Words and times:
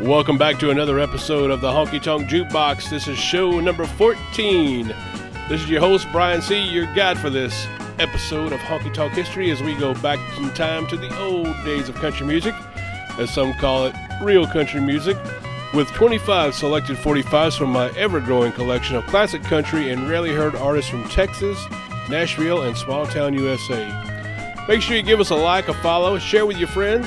Welcome 0.00 0.36
back 0.36 0.58
to 0.58 0.70
another 0.70 0.98
episode 0.98 1.50
of 1.50 1.60
the 1.60 1.70
Honky 1.70 2.02
Tonk 2.02 2.28
Jukebox. 2.28 2.90
This 2.90 3.06
is 3.06 3.16
show 3.16 3.60
number 3.60 3.86
14. 3.86 4.88
This 5.48 5.62
is 5.62 5.70
your 5.70 5.80
host, 5.80 6.08
Brian 6.10 6.42
C., 6.42 6.60
your 6.60 6.92
guide 6.94 7.18
for 7.18 7.30
this 7.30 7.68
episode 8.00 8.52
of 8.52 8.58
Honky 8.60 8.92
Tonk 8.92 9.12
History 9.12 9.50
as 9.52 9.62
we 9.62 9.74
go 9.76 9.94
back 9.94 10.18
in 10.38 10.50
time 10.54 10.88
to 10.88 10.96
the 10.96 11.16
old 11.20 11.46
days 11.64 11.88
of 11.88 11.94
country 11.96 12.26
music, 12.26 12.54
as 13.18 13.32
some 13.32 13.52
call 13.54 13.86
it 13.86 13.94
real 14.22 14.44
country 14.46 14.80
music, 14.80 15.16
with 15.72 15.86
25 15.88 16.54
selected 16.54 16.96
45s 16.96 17.56
from 17.56 17.70
my 17.70 17.90
ever 17.96 18.18
growing 18.18 18.50
collection 18.52 18.96
of 18.96 19.06
classic 19.06 19.44
country 19.44 19.90
and 19.90 20.08
rarely 20.08 20.32
heard 20.32 20.56
artists 20.56 20.90
from 20.90 21.08
Texas, 21.10 21.64
Nashville, 22.08 22.62
and 22.62 22.76
small 22.76 23.06
town 23.06 23.34
USA. 23.34 23.86
Make 24.66 24.82
sure 24.82 24.96
you 24.96 25.02
give 25.02 25.20
us 25.20 25.30
a 25.30 25.36
like, 25.36 25.68
a 25.68 25.74
follow, 25.74 26.18
share 26.18 26.46
with 26.46 26.56
your 26.56 26.68
friends. 26.68 27.06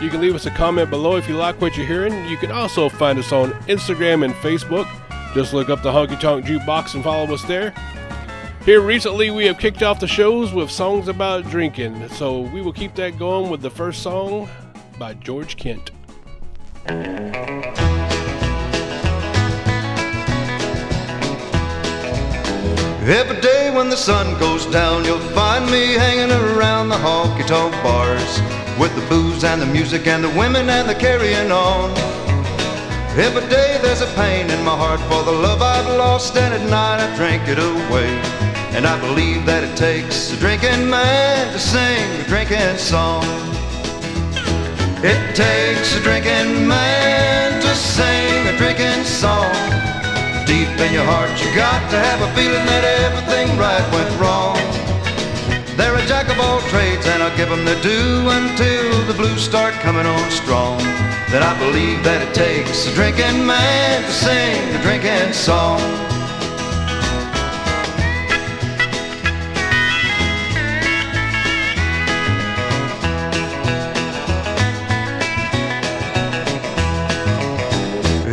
You 0.00 0.10
can 0.10 0.20
leave 0.20 0.34
us 0.34 0.44
a 0.46 0.50
comment 0.50 0.90
below 0.90 1.16
if 1.16 1.28
you 1.28 1.36
like 1.36 1.60
what 1.60 1.76
you're 1.76 1.86
hearing. 1.86 2.28
You 2.28 2.36
can 2.36 2.50
also 2.50 2.88
find 2.88 3.18
us 3.18 3.32
on 3.32 3.52
Instagram 3.68 4.24
and 4.24 4.34
Facebook. 4.34 4.88
Just 5.34 5.54
look 5.54 5.70
up 5.70 5.82
the 5.82 5.92
Honky 5.92 6.18
Tonk 6.18 6.44
Jukebox 6.44 6.94
and 6.94 7.04
follow 7.04 7.32
us 7.32 7.42
there. 7.44 7.72
Here 8.64 8.80
recently, 8.80 9.30
we 9.30 9.46
have 9.46 9.58
kicked 9.58 9.82
off 9.82 10.00
the 10.00 10.08
shows 10.08 10.52
with 10.52 10.70
songs 10.70 11.06
about 11.08 11.44
drinking, 11.44 12.08
so 12.08 12.40
we 12.40 12.60
will 12.60 12.72
keep 12.72 12.94
that 12.96 13.18
going 13.18 13.50
with 13.50 13.60
the 13.62 13.70
first 13.70 14.02
song 14.02 14.48
by 14.98 15.14
George 15.14 15.56
Kent. 15.56 15.90
Every 23.06 23.40
day 23.40 23.70
when 23.74 23.90
the 23.90 23.96
sun 23.96 24.38
goes 24.40 24.66
down, 24.66 25.04
you'll 25.04 25.18
find 25.18 25.66
me 25.66 25.92
hanging 25.92 26.32
around 26.32 26.88
the 26.88 26.96
honky 26.96 27.46
tonk 27.46 27.72
bars 27.82 28.63
with 28.78 28.94
the 28.96 29.06
booze 29.08 29.44
and 29.44 29.60
the 29.60 29.66
music 29.66 30.06
and 30.06 30.24
the 30.24 30.30
women 30.30 30.68
and 30.68 30.88
the 30.88 30.94
carrying 30.94 31.50
on. 31.52 31.90
Every 33.16 33.46
day 33.48 33.78
there's 33.82 34.00
a 34.00 34.12
pain 34.14 34.50
in 34.50 34.64
my 34.64 34.76
heart 34.76 35.00
for 35.10 35.22
the 35.22 35.30
love 35.30 35.62
I've 35.62 35.86
lost, 35.86 36.36
and 36.36 36.52
at 36.52 36.68
night 36.68 36.98
I 36.98 37.14
drink 37.16 37.46
it 37.46 37.58
away. 37.58 38.10
And 38.74 38.86
I 38.86 38.98
believe 39.00 39.46
that 39.46 39.62
it 39.62 39.76
takes 39.76 40.32
a 40.32 40.36
drinking 40.36 40.90
man 40.90 41.52
to 41.52 41.58
sing 41.58 42.20
a 42.20 42.24
drinking 42.24 42.76
song. 42.76 43.22
It 45.04 45.22
takes 45.36 45.94
a 45.94 46.00
drinking 46.00 46.66
man 46.66 47.62
to 47.62 47.74
sing 47.74 48.48
a 48.48 48.56
drinking 48.56 49.04
song. 49.04 49.54
Deep 50.46 50.74
in 50.80 50.92
your 50.92 51.04
heart, 51.04 51.30
you 51.38 51.54
got 51.54 51.78
to 51.90 51.98
have 51.98 52.20
a 52.20 52.30
feeling 52.34 52.66
that 52.66 52.84
everything 53.06 53.56
right 53.56 53.86
went 53.94 54.10
wrong. 54.20 54.83
They're 55.76 55.96
a 55.96 56.06
jack 56.06 56.28
of 56.28 56.38
all 56.38 56.60
trades, 56.70 57.04
and 57.06 57.20
I'll 57.22 57.36
give 57.36 57.48
them 57.48 57.64
their 57.64 57.80
due 57.82 58.28
until 58.28 59.06
the 59.06 59.14
blues 59.14 59.42
start 59.42 59.74
coming 59.74 60.06
on 60.06 60.30
strong. 60.30 60.78
Then 61.30 61.42
I 61.42 61.58
believe 61.58 62.04
that 62.04 62.22
it 62.22 62.32
takes 62.32 62.86
a 62.86 62.94
drinking 62.94 63.44
man 63.44 64.02
to 64.02 64.12
sing 64.12 64.74
a 64.74 64.82
drinking 64.82 65.32
song. 65.32 65.80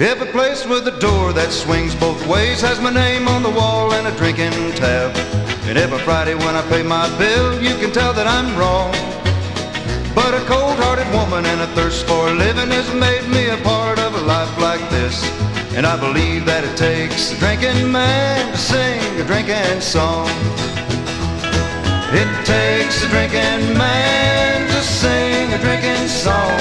Every 0.01 0.27
place 0.27 0.65
with 0.65 0.87
a 0.87 0.99
door 0.99 1.33
that 1.33 1.51
swings 1.51 1.95
both 1.95 2.25
ways 2.27 2.61
has 2.61 2.79
my 2.79 2.91
name 2.91 3.27
on 3.27 3.41
the 3.41 3.49
wall 3.49 3.93
and 3.93 4.07
a 4.07 4.17
drinking 4.17 4.51
tab. 4.73 5.40
And 5.67 5.77
every 5.77 5.99
Friday 5.99 6.35
when 6.35 6.55
I 6.55 6.61
pay 6.69 6.83
my 6.83 7.07
bill, 7.17 7.61
you 7.61 7.75
can 7.77 7.91
tell 7.91 8.13
that 8.13 8.27
I'm 8.27 8.57
wrong. 8.57 8.91
But 10.13 10.33
a 10.33 10.43
cold-hearted 10.45 11.07
woman 11.13 11.45
and 11.45 11.61
a 11.61 11.67
thirst 11.67 12.05
for 12.07 12.27
a 12.27 12.33
living 12.33 12.69
has 12.71 12.91
made 12.93 13.25
me 13.29 13.47
a 13.49 13.57
part 13.63 13.99
of 13.99 14.13
a 14.15 14.21
life 14.21 14.51
like 14.59 14.83
this. 14.89 15.23
And 15.77 15.85
I 15.85 15.95
believe 15.97 16.45
that 16.45 16.65
it 16.65 16.75
takes 16.75 17.31
a 17.31 17.37
drinking 17.37 17.91
man 17.91 18.51
to 18.51 18.57
sing 18.57 18.99
a 19.21 19.23
drinking 19.23 19.79
song. 19.79 20.27
It 22.11 22.27
takes 22.43 23.05
a 23.05 23.07
drinking 23.07 23.77
man 23.77 24.67
to 24.67 24.81
sing 24.83 25.53
a 25.53 25.59
drinking 25.63 26.09
song. 26.09 26.59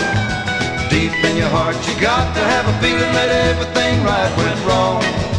Deep 0.91 1.11
in 1.25 1.37
your 1.37 1.51
heart, 1.51 1.75
you 1.89 1.99
got 2.01 2.31
to 2.37 2.43
have 2.47 2.69
a 2.69 2.75
feeling 2.79 3.13
that 3.19 3.31
everything 3.51 4.05
right 4.05 4.31
went 4.39 4.61
wrong. 4.69 5.30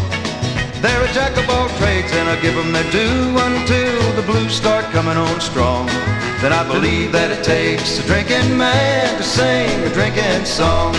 They're 0.81 1.03
a 1.03 1.13
jack 1.13 1.37
of 1.37 1.47
all 1.47 1.69
trades, 1.77 2.11
and 2.11 2.27
I 2.27 2.41
give 2.41 2.55
them 2.55 2.71
their 2.71 2.89
due 2.91 3.37
until 3.37 4.13
the 4.13 4.23
blues 4.23 4.55
start 4.55 4.83
coming 4.85 5.15
on 5.15 5.39
strong. 5.39 5.85
Then 6.41 6.51
I 6.51 6.67
believe 6.67 7.11
that 7.11 7.29
it 7.29 7.43
takes 7.43 7.99
a 7.99 8.03
drinking 8.07 8.57
man 8.57 9.15
to 9.17 9.23
sing 9.23 9.69
a 9.83 9.93
drinking 9.93 10.43
song. 10.43 10.95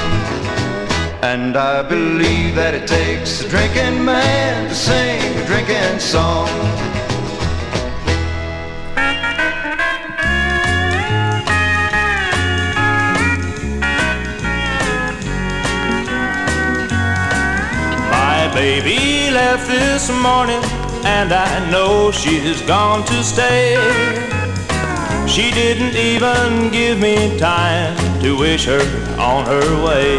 And 1.25 1.57
I 1.57 1.83
believe 1.83 2.55
that 2.55 2.75
it 2.75 2.87
takes 2.87 3.41
a 3.41 3.49
drinking 3.49 4.05
man 4.05 4.69
to 4.69 4.75
sing 4.75 5.21
a 5.37 5.47
drinking 5.47 5.99
song. 5.99 6.47
My 18.13 18.49
baby 18.55 19.12
left 19.43 19.67
this 19.67 20.09
morning, 20.29 20.63
and 21.19 21.33
I 21.33 21.53
know 21.73 22.13
she's 22.13 22.63
gone 22.63 23.03
to 23.07 23.19
stay. 23.25 23.75
She 25.27 25.51
didn't 25.51 25.97
even 25.97 26.71
give 26.71 26.97
me 27.01 27.17
time 27.39 27.97
to 28.23 28.39
wish 28.39 28.65
her 28.67 28.85
on 29.31 29.41
her 29.53 29.69
way. 29.87 30.13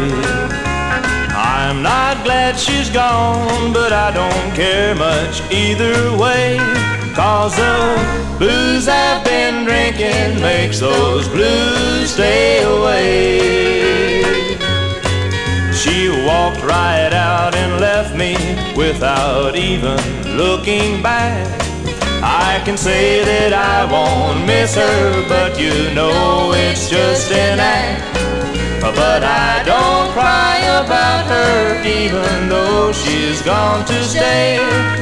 I'm 1.62 1.82
not 1.82 2.14
glad 2.26 2.52
she's 2.58 2.90
gone, 2.90 3.72
but 3.72 3.92
I 4.06 4.08
don't 4.20 4.50
care 4.62 4.94
much 4.94 5.34
either 5.50 5.96
way. 6.24 6.58
Cause 7.20 7.56
the 7.56 7.76
booze 8.38 8.86
I've 8.88 9.24
been 9.24 9.64
drinking 9.64 10.30
makes 10.50 10.80
those 10.80 11.26
blues 11.28 12.10
stay 12.16 12.62
away. 12.76 13.84
She 15.80 15.96
walked 16.28 16.53
right 16.64 17.12
out 17.12 17.54
and 17.54 17.80
left 17.80 18.16
me 18.16 18.34
without 18.76 19.56
even 19.56 19.98
looking 20.36 21.02
back. 21.02 21.60
I 22.22 22.60
can 22.64 22.76
say 22.76 23.22
that 23.24 23.52
I 23.52 23.84
won't 23.90 24.46
miss 24.46 24.74
her, 24.74 25.28
but 25.28 25.60
you 25.60 25.94
know 25.94 26.52
it's 26.54 26.88
just 26.88 27.30
an 27.30 27.60
act. 27.60 28.02
But 28.80 29.22
I 29.22 29.62
don't 29.64 30.12
cry 30.12 30.58
about 30.80 31.26
her, 31.26 31.82
even 31.84 32.48
though 32.48 32.92
she's 32.92 33.42
gone 33.42 33.84
to 33.86 34.04
stay. 34.04 34.58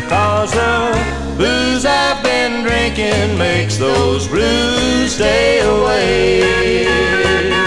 Cause 0.09 0.53
the 0.53 0.93
booze 1.37 1.85
I've 1.85 2.23
been 2.23 2.65
drinking 2.65 3.39
makes 3.39 3.77
those 3.77 4.29
blues 4.29 5.15
stay 5.15 5.61
away. 5.61 7.62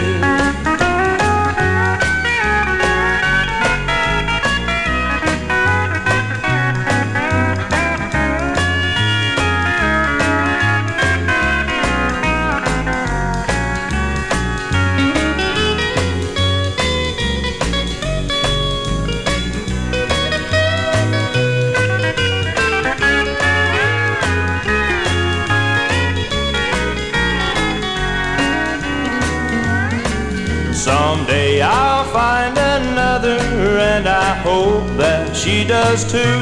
She 35.45 35.63
does 35.63 36.11
too. 36.11 36.41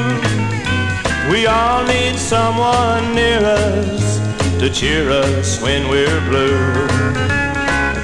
We 1.30 1.44
all 1.46 1.84
need 1.84 2.16
someone 2.16 3.14
near 3.14 3.38
us 3.38 4.18
to 4.58 4.70
cheer 4.70 5.10
us 5.10 5.60
when 5.60 5.90
we're 5.90 6.20
blue. 6.30 6.88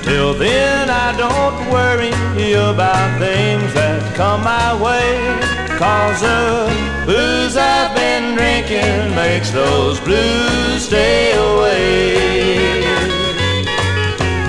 Till 0.02 0.34
then, 0.34 0.90
I 0.90 1.16
don't 1.16 1.72
worry 1.72 2.12
about 2.52 3.18
things 3.18 3.72
that 3.72 4.14
come 4.14 4.44
my 4.44 4.70
way. 4.76 5.16
Cause 5.78 6.20
the 6.20 6.68
booze 7.06 7.56
I've 7.56 7.96
been 7.96 8.36
drinking 8.36 9.14
makes 9.16 9.50
those 9.52 9.98
blues 10.00 10.84
stay 10.84 11.32
away. 11.32 12.82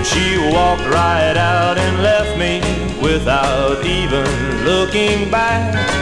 She 0.03 0.37
walked 0.53 0.87
right 0.93 1.37
out 1.37 1.77
and 1.77 2.03
left 2.03 2.37
me 2.37 2.59
without 3.01 3.85
even 3.85 4.27
looking 4.65 5.31
back. 5.31 6.01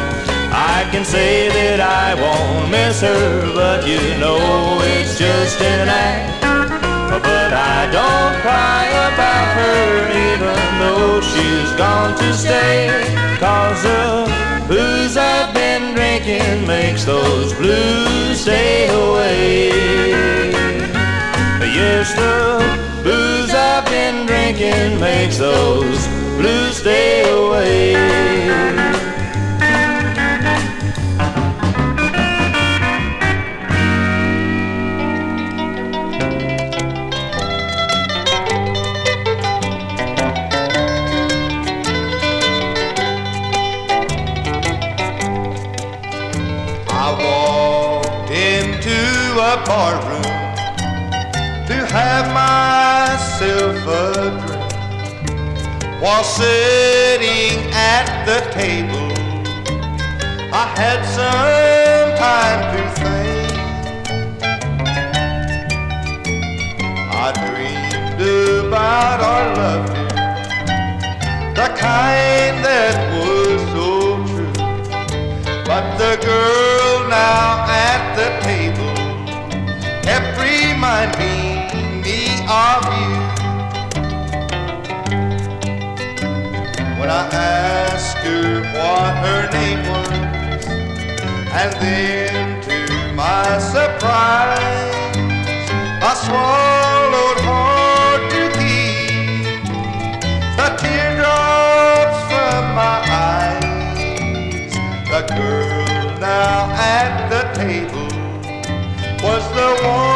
I 0.51 0.87
can 0.91 1.05
say 1.05 1.49
that 1.49 1.79
I 1.79 2.15
won't 2.15 2.71
miss 2.71 3.01
her, 3.01 3.53
but 3.53 3.87
you 3.87 4.01
know 4.17 4.81
it's 4.81 5.17
just 5.17 5.61
an 5.61 5.87
act. 5.87 6.41
But 7.21 7.53
I 7.53 7.85
don't 7.91 8.35
cry 8.41 8.85
about 9.09 9.49
her, 9.59 10.09
even 10.27 10.59
though 10.81 11.21
she's 11.21 11.71
gone 11.77 12.17
to 12.17 12.33
stay. 12.33 12.89
Cause 13.37 13.83
the 13.83 14.65
booze 14.67 15.17
I've 15.17 15.53
been 15.53 15.93
drinking 15.95 16.65
makes 16.65 17.05
those 17.05 17.53
blues 17.53 18.41
stay 18.41 18.87
away. 18.89 19.69
Yes, 21.61 22.13
the 22.15 22.59
booze 23.03 23.53
I've 23.53 23.85
been 23.85 24.25
drinking 24.25 24.99
makes 24.99 25.37
those 25.37 26.07
blues 26.37 26.77
stay 26.77 27.21
away. 27.29 28.98
While 56.09 56.23
sitting 56.23 57.69
at 57.71 58.25
the 58.25 58.39
table, 58.49 59.11
I 60.51 60.65
had 60.75 61.05
some 61.05 62.09
time 62.17 62.61
to 62.73 62.81
think. 62.99 63.51
I 67.13 67.27
dreamed 67.45 68.21
about 68.65 69.19
our 69.21 69.45
love, 69.55 69.87
the 71.55 71.67
kind 71.77 72.65
that 72.65 73.08
what 88.73 89.11
her 89.25 89.49
name 89.51 89.81
was, 89.89 90.65
and 91.61 91.71
then 91.81 92.61
to 92.61 92.77
my 93.15 93.57
surprise, 93.59 95.17
I 96.01 96.13
swallowed 96.25 97.39
hard 97.49 98.21
to 98.35 98.43
keep 98.59 99.63
the 100.59 100.69
teardrops 100.81 102.19
from 102.29 102.61
my 102.75 102.97
eyes. 103.29 104.73
The 105.13 105.21
girl 105.35 106.19
now 106.19 106.71
at 106.71 107.11
the 107.29 107.43
table 107.59 108.11
was 109.23 109.43
the 109.53 109.69
one 109.87 110.08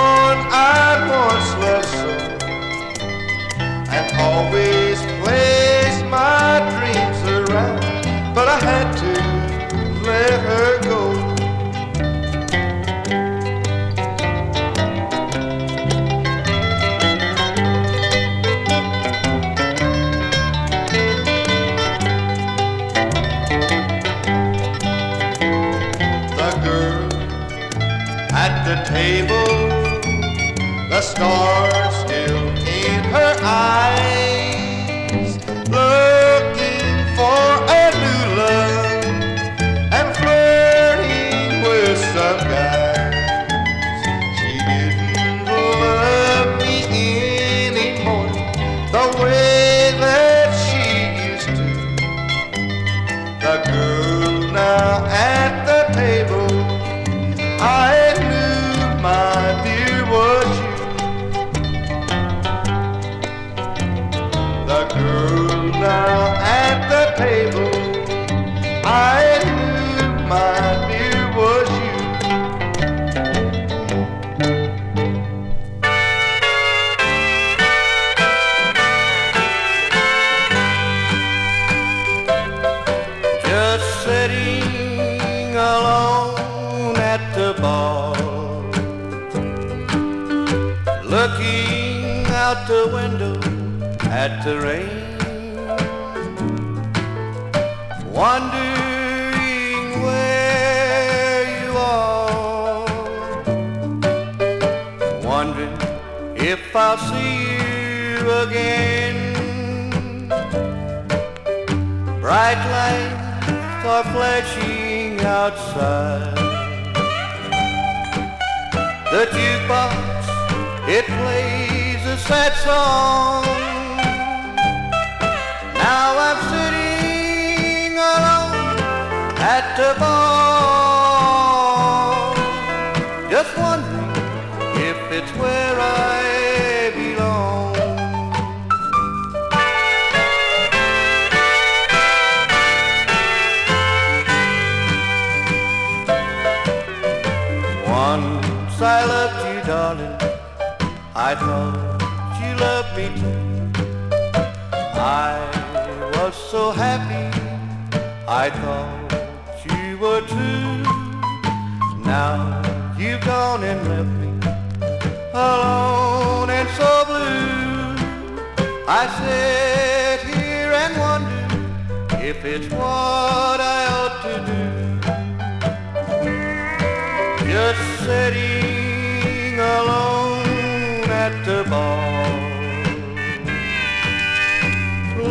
table, 67.16 67.83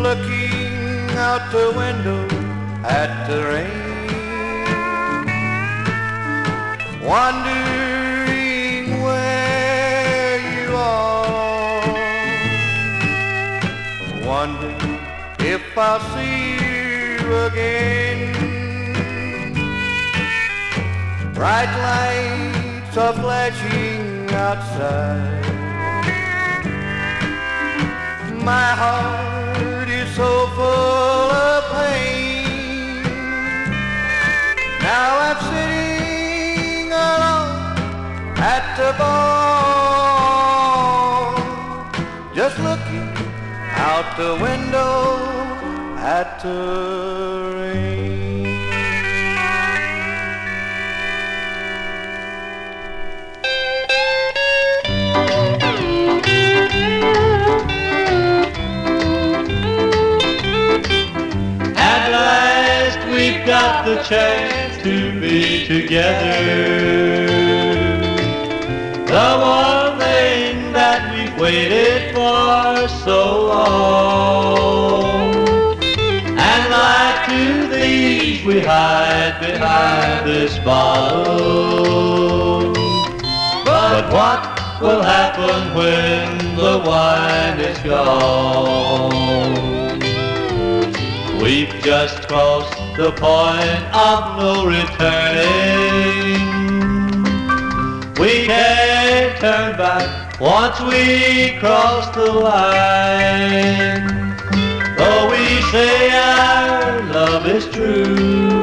looking 0.03 1.11
out 1.17 1.53
the 1.53 1.73
window 1.77 2.27
at 2.85 3.27
the 3.29 3.39
rain, 3.51 4.07
wondering 7.01 8.85
where 9.01 10.39
you 10.55 10.69
are, 10.75 11.87
wondering 14.27 14.99
if 15.39 15.63
I'll 15.79 16.01
see 16.15 16.55
you 16.55 17.35
again. 17.47 18.35
Bright 21.33 21.73
lights 21.89 22.97
are 22.97 23.15
flashing 23.15 24.31
outside. 24.35 25.47
My 28.45 28.71
heart 28.81 29.32
full 30.57 31.31
of 31.31 31.63
pain. 31.73 33.03
Now 34.81 35.11
I'm 35.27 35.39
sitting 35.51 36.89
alone 36.93 37.77
at 38.55 38.65
the 38.79 38.91
bar, 38.99 39.23
just 42.35 42.57
looking 42.59 43.09
out 43.89 44.07
the 44.17 44.33
window 44.47 44.97
at 45.99 46.29
the 46.43 47.52
the 63.85 64.01
chance 64.05 64.81
to 64.81 65.21
be 65.21 65.67
together. 65.67 67.27
The 69.07 69.39
one 69.41 69.99
thing 69.99 70.73
that 70.73 71.13
we've 71.13 71.37
waited 71.41 72.15
for 72.15 72.89
so 73.05 73.47
long. 73.49 75.35
And 76.27 76.71
like 76.71 77.27
two 77.27 77.69
thieves 77.75 78.45
we 78.45 78.61
hide 78.61 79.41
behind 79.41 80.29
this 80.29 80.59
bottle. 80.61 81.53
But 83.65 84.13
what 84.13 84.81
will 84.81 85.03
happen 85.03 85.75
when 85.75 86.55
the 86.55 86.83
wine 86.87 87.59
is 87.59 87.79
gone? 87.79 89.72
We've 91.43 91.75
just 91.83 92.29
crossed 92.29 92.79
the 92.97 93.11
point 93.11 93.83
of 93.93 94.39
no 94.39 94.65
returning. 94.65 96.39
We 98.15 98.47
can't 98.47 99.41
turn 99.41 99.77
back 99.77 100.41
once 100.41 100.81
we 100.83 101.59
cross 101.59 102.15
the 102.15 102.31
line. 102.33 104.07
Though 104.97 105.31
we 105.33 105.61
say 105.73 106.11
our 106.13 107.03
love 107.13 107.45
is 107.49 107.67
true, 107.71 108.61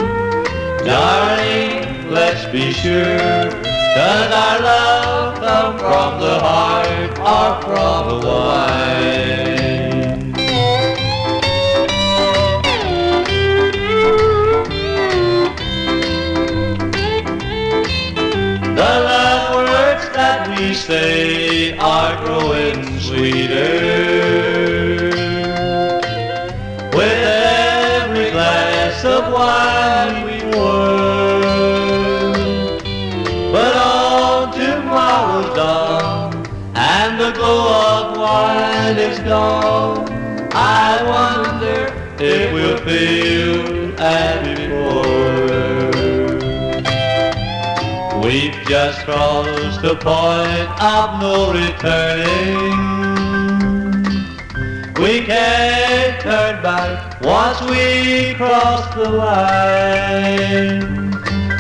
darling, 0.86 2.10
let's 2.10 2.46
be 2.50 2.72
sure. 2.72 3.50
Does 4.00 4.32
our 4.32 4.60
love 4.62 5.38
come 5.40 5.78
from 5.80 6.22
the 6.22 6.40
heart 6.40 7.20
or 7.20 7.62
from 7.62 8.22
the 8.22 8.26
wine? 8.26 8.69
With 26.98 27.22
every 27.24 28.32
glass 28.32 29.06
of 29.06 29.32
wine 29.34 30.26
we 30.26 30.40
pour. 30.52 30.90
But 33.54 33.74
on 33.76 34.52
tomorrow's 34.54 35.56
dawn, 35.56 36.34
and 36.76 37.20
the 37.20 37.32
glow 37.32 37.62
of 37.88 38.18
wine 38.18 38.98
is 38.98 39.20
gone. 39.20 40.08
I 40.54 41.02
wonder 41.14 41.94
if 42.20 42.54
we'll 42.54 42.78
feel 42.80 44.00
as 44.00 44.58
before. 44.58 45.10
We've 48.24 48.54
just 48.68 49.00
crossed 49.06 49.82
the 49.82 49.96
point 49.96 50.70
of 50.82 51.22
no 51.22 51.52
returning. 51.52 52.99
We 55.02 55.22
can't 55.22 56.20
turn 56.20 56.62
back 56.62 57.22
once 57.22 57.62
we 57.62 58.34
cross 58.36 58.94
the 58.96 59.10
line. 59.10 60.82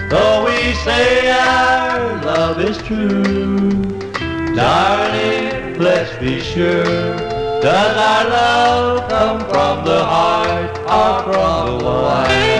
Though 0.09 0.43
we 0.45 0.73
say 0.83 1.31
our 1.31 2.21
love 2.21 2.59
is 2.59 2.77
true, 2.79 3.81
darling, 4.53 5.79
let's 5.79 6.13
be 6.19 6.41
sure. 6.41 6.83
Does 7.61 7.97
our 7.97 8.29
love 8.29 9.09
come 9.09 9.39
from 9.49 9.85
the 9.85 10.03
heart 10.03 10.77
or 10.79 11.23
from 11.23 11.79
the 11.79 11.85
wine? 11.85 12.59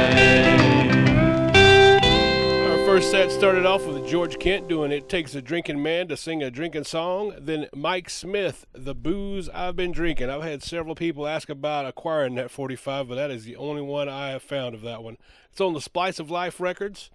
Our 2.71 2.85
first 2.85 3.11
set 3.11 3.31
started 3.31 3.65
off 3.65 3.85
with 3.85 3.98
George 4.09 4.39
Kent 4.39 4.67
doing 4.67 4.91
It 4.91 5.07
Takes 5.07 5.35
a 5.35 5.41
Drinking 5.41 5.83
Man 5.83 6.07
to 6.07 6.17
Sing 6.17 6.41
a 6.41 6.49
Drinking 6.49 6.85
Song. 6.85 7.35
Then 7.39 7.67
Mike 7.75 8.09
Smith, 8.09 8.65
The 8.73 8.95
Booze 8.95 9.49
I've 9.49 9.75
Been 9.75 9.91
Drinking. 9.91 10.31
I've 10.31 10.41
had 10.41 10.63
several 10.63 10.95
people 10.95 11.27
ask 11.27 11.47
about 11.47 11.85
acquiring 11.85 12.33
that 12.33 12.49
45, 12.49 13.07
but 13.07 13.15
that 13.15 13.29
is 13.29 13.45
the 13.45 13.55
only 13.55 13.83
one 13.83 14.09
I 14.09 14.31
have 14.31 14.41
found 14.41 14.73
of 14.73 14.81
that 14.81 15.03
one. 15.03 15.17
It's 15.51 15.61
on 15.61 15.75
the 15.75 15.79
Splice 15.79 16.17
of 16.17 16.31
Life 16.31 16.59
Records. 16.59 17.11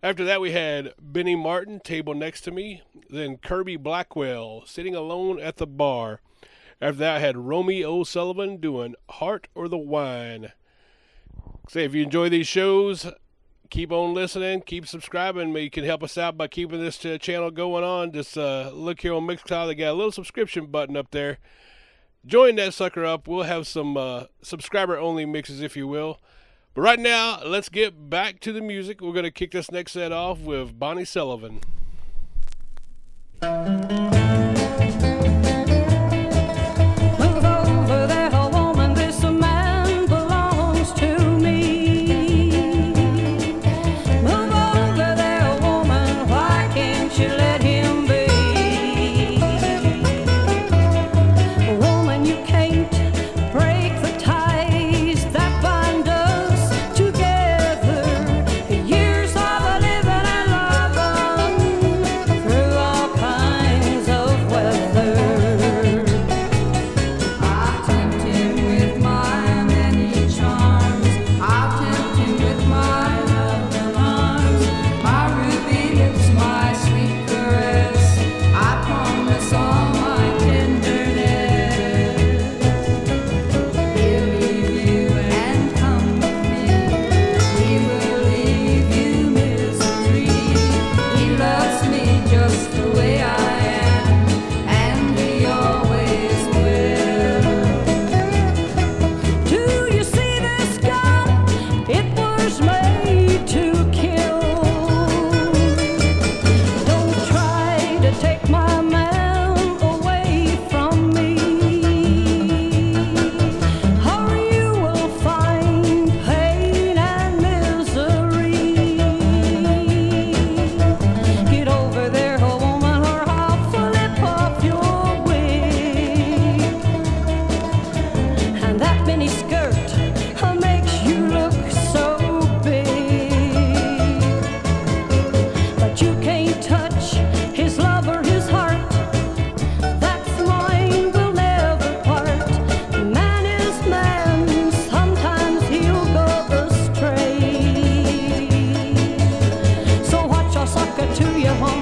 After 0.00 0.24
that, 0.26 0.40
we 0.40 0.52
had 0.52 0.94
Bennie 1.00 1.34
Martin, 1.34 1.80
Table 1.80 2.14
Next 2.14 2.42
to 2.42 2.52
Me. 2.52 2.82
Then 3.10 3.38
Kirby 3.38 3.76
Blackwell, 3.76 4.62
Sitting 4.64 4.94
Alone 4.94 5.40
at 5.40 5.56
the 5.56 5.66
Bar. 5.66 6.20
After 6.80 6.98
that, 6.98 7.16
I 7.16 7.18
had 7.18 7.36
Romeo 7.36 8.04
Sullivan 8.04 8.58
doing 8.58 8.94
Heart 9.10 9.48
or 9.56 9.66
the 9.66 9.76
Wine. 9.76 10.52
Say, 11.68 11.82
if 11.82 11.96
you 11.96 12.04
enjoy 12.04 12.28
these 12.28 12.46
shows, 12.46 13.08
keep 13.70 13.92
on 13.92 14.14
listening, 14.14 14.62
keep 14.62 14.86
subscribing. 14.86 15.56
You 15.56 15.70
can 15.70 15.84
help 15.84 16.02
us 16.02 16.18
out 16.18 16.36
by 16.36 16.48
keeping 16.48 16.80
this 16.80 17.04
uh, 17.04 17.18
channel 17.18 17.50
going 17.50 17.84
on. 17.84 18.12
Just 18.12 18.36
uh, 18.36 18.70
look 18.72 19.00
here 19.00 19.14
on 19.14 19.26
Mixcloud. 19.26 19.68
They 19.68 19.74
got 19.74 19.90
a 19.90 19.94
little 19.94 20.12
subscription 20.12 20.66
button 20.66 20.96
up 20.96 21.10
there. 21.10 21.38
Join 22.26 22.56
that 22.56 22.74
sucker 22.74 23.04
up. 23.04 23.28
We'll 23.28 23.44
have 23.44 23.66
some 23.66 23.96
uh, 23.96 24.24
subscriber 24.42 24.98
only 24.98 25.24
mixes, 25.24 25.62
if 25.62 25.76
you 25.76 25.86
will. 25.86 26.20
But 26.74 26.82
right 26.82 26.98
now, 26.98 27.40
let's 27.44 27.68
get 27.68 28.10
back 28.10 28.40
to 28.40 28.52
the 28.52 28.60
music. 28.60 29.00
We're 29.00 29.12
going 29.12 29.24
to 29.24 29.30
kick 29.30 29.52
this 29.52 29.70
next 29.70 29.92
set 29.92 30.12
off 30.12 30.40
with 30.40 30.78
Bonnie 30.78 31.04
Sullivan. 31.04 31.60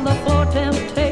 the 0.06 0.14
floor, 0.22 0.46
temptation. 0.52 1.05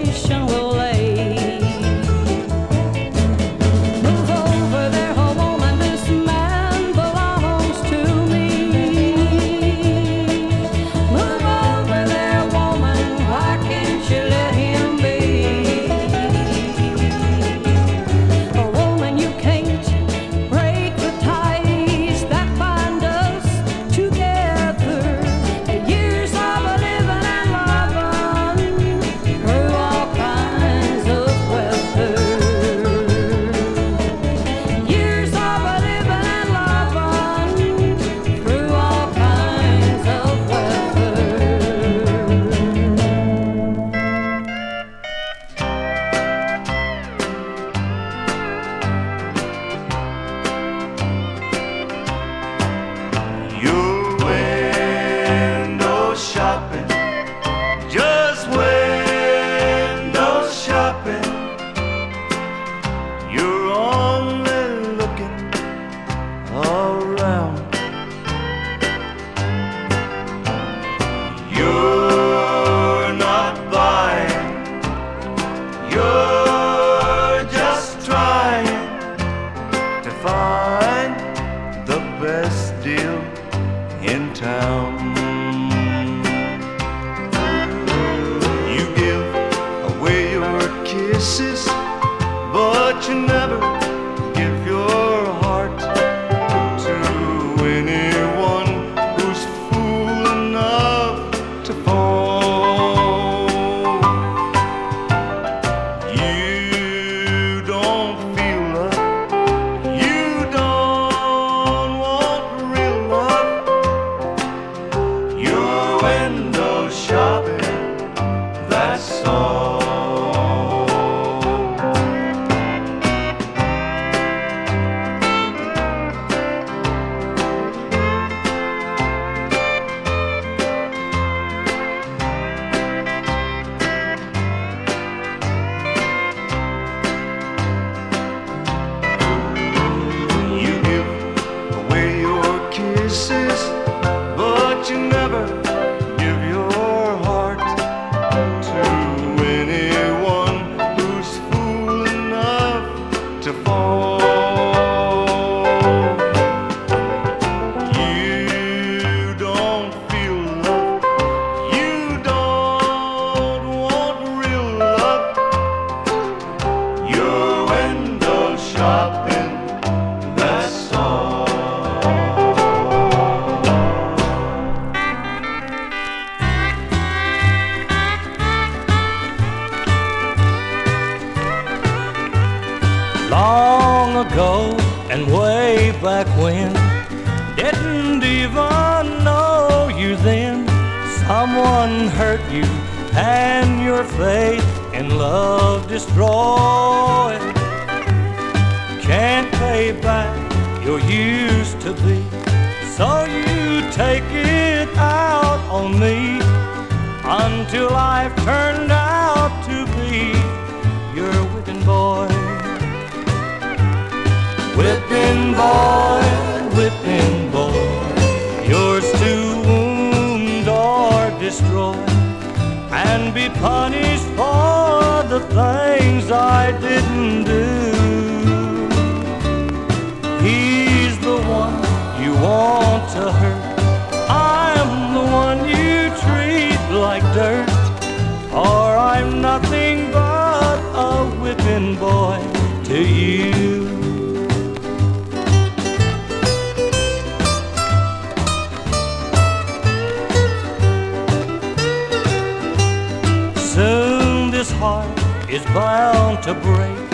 To 256.44 256.52
break. 256.52 257.11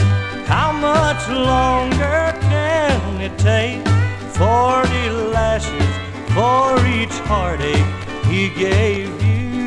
How 0.47 0.73
much 0.73 1.29
longer 1.29 2.35
can 2.51 3.21
it 3.21 3.39
take? 3.39 3.81
Forty 4.35 5.05
lashes 5.35 5.93
for 6.35 6.67
each 6.99 7.17
heartache 7.31 7.93
he 8.27 8.49
gave 8.49 9.09
you. 9.23 9.65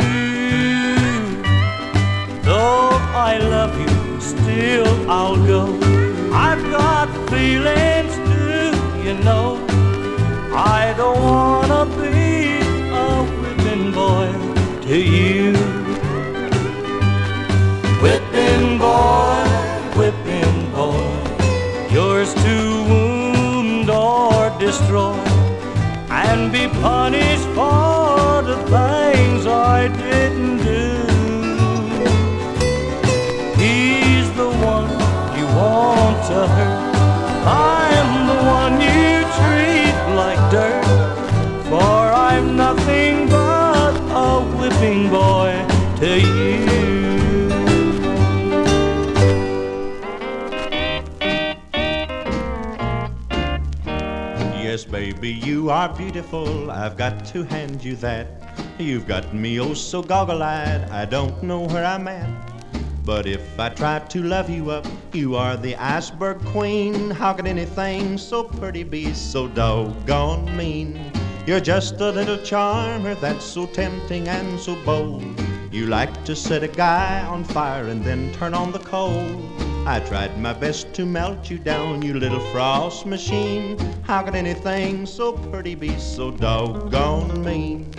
Though 2.42 2.90
I 3.30 3.38
love 3.38 3.74
you, 3.80 4.20
still 4.20 5.10
I'll 5.10 5.38
go. 5.54 5.64
I've 6.34 6.64
got 6.70 7.08
feelings, 7.30 8.14
do 8.32 8.44
you 9.06 9.14
know? 9.24 9.66
I 10.52 10.94
don't 10.98 11.22
wanna 11.22 11.86
be 12.02 12.60
a 13.06 13.08
whipping 13.40 13.94
boy 13.94 14.28
to 14.88 14.98
you. 14.98 15.54
Whipping 18.04 18.78
boy, 18.78 19.23
and 26.34 26.52
be 26.52 26.68
punished 26.82 27.48
for 27.58 28.42
the 28.50 28.58
things 28.76 29.46
I 29.46 29.88
didn't 29.88 30.58
do. 30.72 30.90
He's 33.62 34.28
the 34.42 34.50
one 34.72 34.90
you 35.38 35.46
want 35.62 36.18
to 36.32 36.40
hurt. 36.56 36.96
I'm 37.46 38.12
the 38.32 38.40
one 38.60 38.76
you 38.88 39.12
treat 39.40 39.96
like 40.22 40.42
dirt, 40.56 40.86
for 41.70 42.02
I'm 42.30 42.56
nothing 42.56 43.30
but 43.30 43.94
a 44.26 44.42
whipping 44.58 45.12
boy 45.12 45.52
to 46.00 46.20
you. 46.20 46.43
Baby, 55.24 55.40
you 55.48 55.70
are 55.70 55.88
beautiful. 55.96 56.70
I've 56.70 56.98
got 56.98 57.24
to 57.28 57.44
hand 57.44 57.82
you 57.82 57.96
that. 57.98 58.28
You've 58.78 59.08
got 59.08 59.34
me 59.34 59.58
oh 59.58 59.74
so 59.74 60.04
goggle 60.04 60.44
eyed. 60.44 60.90
I 60.90 61.06
don't 61.06 61.42
know 61.42 61.62
where 61.62 61.86
I'm 61.86 62.10
at. 62.10 62.30
But 63.06 63.26
if 63.26 63.58
I 63.58 63.70
try 63.70 64.00
to 64.00 64.22
love 64.22 64.50
you 64.50 64.72
up, 64.72 64.86
you 65.14 65.36
are 65.36 65.56
the 65.56 65.78
iceberg 65.78 66.44
queen. 66.48 67.10
How 67.10 67.32
could 67.32 67.48
anything 67.48 68.18
so 68.18 68.44
pretty 68.44 68.84
be 68.84 69.14
so 69.14 69.48
doggone 69.48 70.58
mean? 70.58 71.00
You're 71.48 71.62
just 71.62 72.02
a 72.02 72.12
little 72.12 72.40
charmer 72.40 73.16
that's 73.16 73.46
so 73.46 73.66
tempting 73.68 74.28
and 74.28 74.60
so 74.60 74.76
bold. 74.84 75.24
You 75.72 75.88
like 75.88 76.26
to 76.26 76.36
set 76.36 76.64
a 76.64 76.68
guy 76.68 77.26
on 77.26 77.46
fire 77.46 77.88
and 77.88 78.04
then 78.04 78.34
turn 78.34 78.54
on 78.54 78.74
the 78.74 78.80
coal. 78.80 79.24
I 79.86 80.00
tried 80.00 80.40
my 80.40 80.54
best 80.54 80.94
to 80.94 81.06
melt 81.06 81.50
you 81.50 81.58
down, 81.58 82.02
you 82.04 82.14
little 82.14 82.40
frost 82.52 83.06
machine. 83.06 83.78
How 84.04 84.24
could 84.24 84.34
anything 84.34 85.06
so 85.06 85.34
pretty 85.34 85.76
be 85.76 86.00
so 86.00 86.32
doggone 86.32 87.44
mean? 87.44 87.92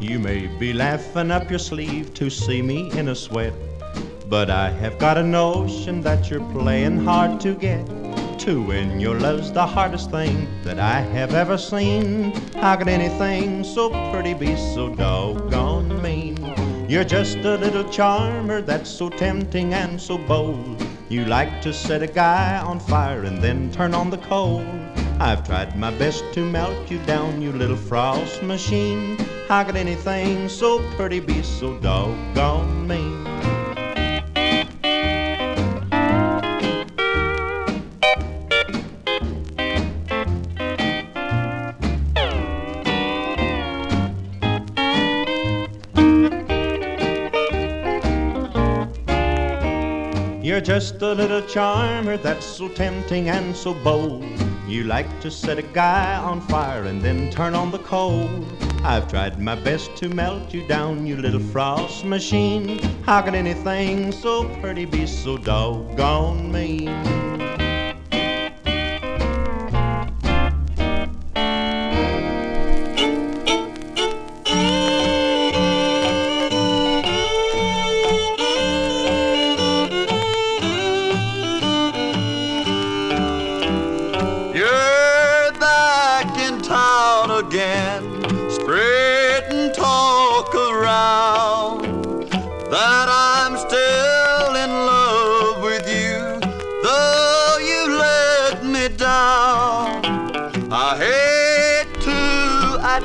You 0.00 0.18
may 0.18 0.46
be 0.58 0.72
laughing 0.72 1.30
up 1.30 1.50
your 1.50 1.58
sleeve 1.58 2.14
to 2.14 2.30
see 2.30 2.62
me 2.62 2.90
in 2.92 3.08
a 3.08 3.14
sweat. 3.14 3.52
But 4.26 4.48
I 4.48 4.70
have 4.70 4.98
got 4.98 5.18
a 5.18 5.22
notion 5.22 6.00
that 6.00 6.30
you're 6.30 6.48
playing 6.50 7.04
hard 7.04 7.40
to 7.40 7.54
get. 7.54 7.86
To 8.40 8.62
win 8.62 8.98
your 8.98 9.18
love's 9.20 9.52
the 9.52 9.66
hardest 9.66 10.10
thing 10.10 10.48
that 10.64 10.78
I 10.78 11.00
have 11.00 11.34
ever 11.34 11.58
seen. 11.58 12.32
How 12.54 12.76
could 12.76 12.88
anything 12.88 13.64
so 13.64 13.90
pretty 14.10 14.34
be 14.34 14.56
so 14.56 14.94
doggone 14.94 16.02
mean? 16.02 16.36
You're 16.88 17.04
just 17.04 17.36
a 17.38 17.56
little 17.56 17.88
charmer 17.90 18.62
that's 18.62 18.90
so 18.90 19.08
tempting 19.08 19.74
and 19.74 20.00
so 20.00 20.18
bold. 20.18 20.86
You 21.08 21.26
like 21.26 21.60
to 21.62 21.72
set 21.72 22.02
a 22.02 22.06
guy 22.06 22.58
on 22.58 22.80
fire 22.80 23.22
and 23.24 23.42
then 23.42 23.70
turn 23.72 23.94
on 23.94 24.10
the 24.10 24.18
coal. 24.18 24.64
I've 25.20 25.46
tried 25.46 25.78
my 25.78 25.90
best 25.98 26.24
to 26.32 26.44
melt 26.44 26.90
you 26.90 26.98
down, 27.04 27.40
you 27.42 27.52
little 27.52 27.76
frost 27.76 28.42
machine. 28.42 29.16
How 29.48 29.64
could 29.64 29.76
anything 29.76 30.48
so 30.48 30.80
pretty 30.96 31.20
be 31.20 31.42
so 31.42 31.78
doggone 31.78 32.88
mean? 32.88 33.33
Just 50.64 51.02
a 51.02 51.12
little 51.12 51.42
charmer 51.42 52.16
that's 52.16 52.46
so 52.46 52.68
tempting 52.68 53.28
and 53.28 53.54
so 53.54 53.74
bold. 53.74 54.24
You 54.66 54.84
like 54.84 55.20
to 55.20 55.30
set 55.30 55.58
a 55.58 55.62
guy 55.62 56.16
on 56.16 56.40
fire 56.40 56.84
and 56.84 57.02
then 57.02 57.30
turn 57.30 57.54
on 57.54 57.70
the 57.70 57.80
coal. 57.80 58.30
I've 58.82 59.06
tried 59.06 59.38
my 59.38 59.56
best 59.56 59.94
to 59.96 60.08
melt 60.08 60.54
you 60.54 60.66
down, 60.66 61.06
you 61.06 61.16
little 61.16 61.40
frost 61.40 62.06
machine. 62.06 62.78
How 63.02 63.20
can 63.20 63.34
anything 63.34 64.10
so 64.10 64.48
pretty 64.60 64.86
be 64.86 65.06
so 65.06 65.36
doggone 65.36 66.50
mean? 66.50 67.33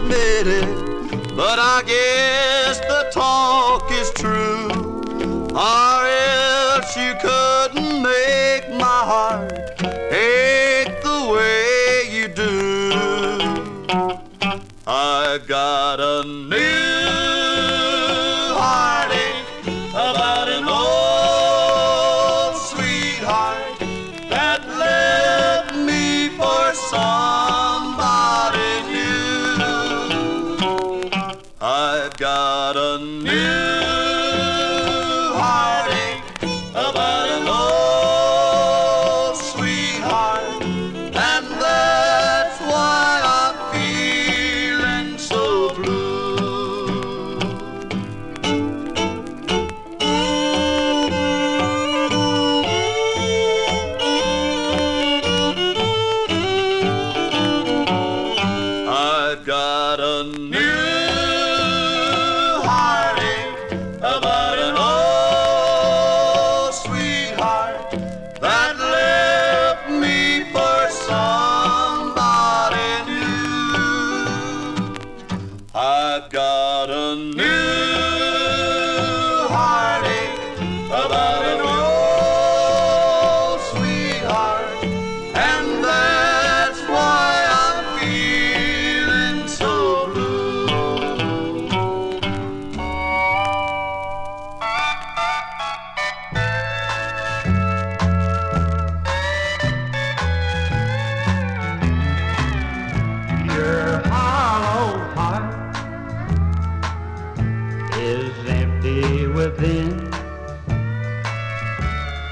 Admit 0.09 0.47
it, 0.47 1.35
but 1.35 1.59
I 1.59 1.83
guess 1.85 2.58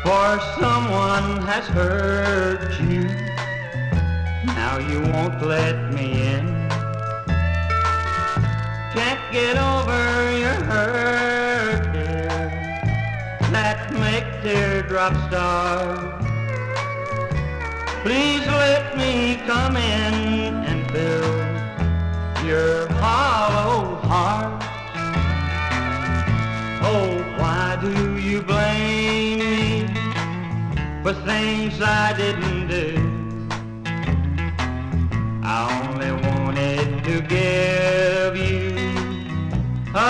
For 0.07 0.39
someone 0.57 1.41
has 1.41 1.67
hurt 1.67 2.79
you. 2.79 3.03
Now 4.55 4.77
you 4.77 5.01
won't 5.01 5.41
let 5.45 5.91
me 5.91 6.25
in. 6.33 6.47
Can't 8.95 9.19
get 9.33 9.57
over 9.57 10.31
your 10.31 10.59
hurt, 10.71 11.91
dear. 11.91 12.29
That 13.51 13.91
make 13.99 14.41
teardrops 14.43 15.19
start. 15.27 16.21
Please 18.03 18.47
let 18.47 18.97
me 18.97 19.41
come 19.45 19.75
in 19.75 20.53
and 20.69 20.89
fill 20.89 22.45
your 22.45 22.87
hollow 22.93 23.95
heart. 24.07 24.63
Oh, 26.81 27.21
why 27.37 27.77
do 27.81 28.06
for 31.07 31.13
things 31.25 31.79
I 31.79 32.11
didn't 32.17 32.67
do? 32.67 32.87
I 35.41 35.57
only 35.79 36.11
wanted 36.27 37.01
to 37.05 37.21
give 37.21 38.35
you 38.35 38.75
a 39.95 40.09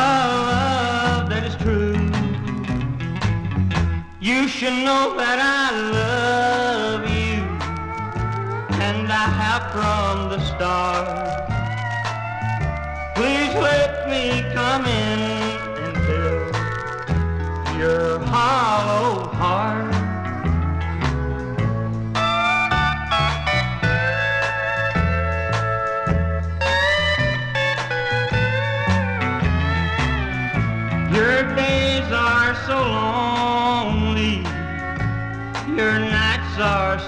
love 0.56 1.30
that 1.30 1.44
is 1.50 1.56
true. 1.58 2.02
You 4.20 4.48
should 4.48 4.74
know 4.88 5.16
that 5.18 5.38
I 5.40 5.66
love 6.00 7.02
you, 7.22 7.44
and 8.82 9.08
I 9.24 9.28
have 9.42 9.64
from 9.76 10.30
the 10.32 10.40
start. 10.52 11.06
Please 13.16 13.54
let 13.54 14.10
me 14.10 14.24
come 14.52 14.86
in 14.86 15.20
and 15.84 15.96
fill 16.08 17.78
your 17.78 18.18
hollow 18.18 19.28
heart. 19.36 19.77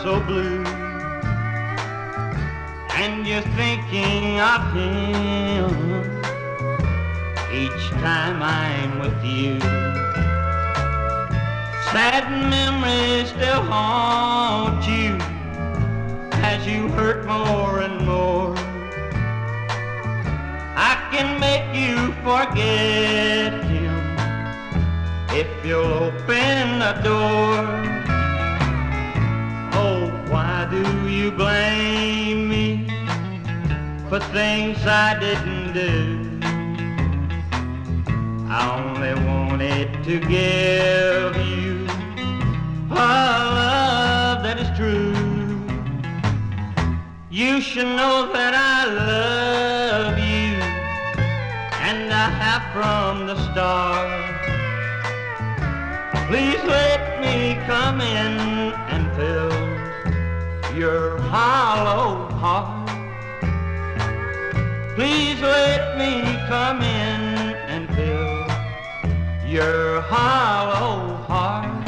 So 0.03 0.17
blue, 0.21 0.63
and 2.95 3.27
you're 3.27 3.41
thinking 3.57 4.39
of 4.39 4.71
him 4.71 5.67
each 7.51 7.89
time 7.99 8.41
I'm 8.41 8.99
with 8.99 9.21
you. 9.25 9.59
Sad 11.91 12.31
memories 12.49 13.29
still 13.29 13.61
haunt 13.61 14.87
you 14.87 15.17
as 16.43 16.65
you 16.65 16.87
hurt 16.89 17.25
more 17.25 17.81
and 17.81 18.05
more. 18.05 18.55
I 20.77 20.95
can 21.11 21.41
make 21.41 21.75
you 21.75 22.13
forget 22.23 23.65
him 23.65 23.99
if 25.35 25.65
you'll 25.65 26.05
open 26.05 26.79
the 26.79 26.93
door. 27.03 27.88
Why 30.49 30.65
do 30.65 30.83
you 31.07 31.29
blame 31.31 32.49
me 32.49 32.87
for 34.09 34.19
things 34.37 34.79
I 34.83 35.09
didn't 35.25 35.73
do? 35.73 35.95
I 38.57 38.59
only 38.77 39.13
wanted 39.29 39.89
to 40.05 40.15
give 40.37 41.35
you 41.53 41.85
a 42.89 42.93
love 42.95 44.41
that 44.45 44.57
is 44.63 44.69
true. 44.75 45.13
You 47.29 47.61
should 47.61 47.91
know 47.99 48.33
that 48.33 48.53
I 48.73 48.79
love 49.05 50.17
you, 50.17 50.49
and 51.87 52.11
I 52.11 52.27
have 52.43 52.63
from 52.73 53.27
the 53.27 53.37
start. 53.51 54.09
Please 56.27 56.63
let 56.63 57.21
me 57.21 57.35
come 57.67 58.01
in 58.01 58.33
and 58.93 59.03
fill 59.15 59.58
your 60.79 61.19
hollow 61.23 62.29
heart. 62.37 62.87
Please 64.95 65.41
let 65.41 65.97
me 65.97 66.21
come 66.47 66.77
in 66.77 67.53
and 67.67 67.89
fill 67.95 68.47
your 69.45 69.99
hollow 69.99 71.15
heart. 71.23 71.85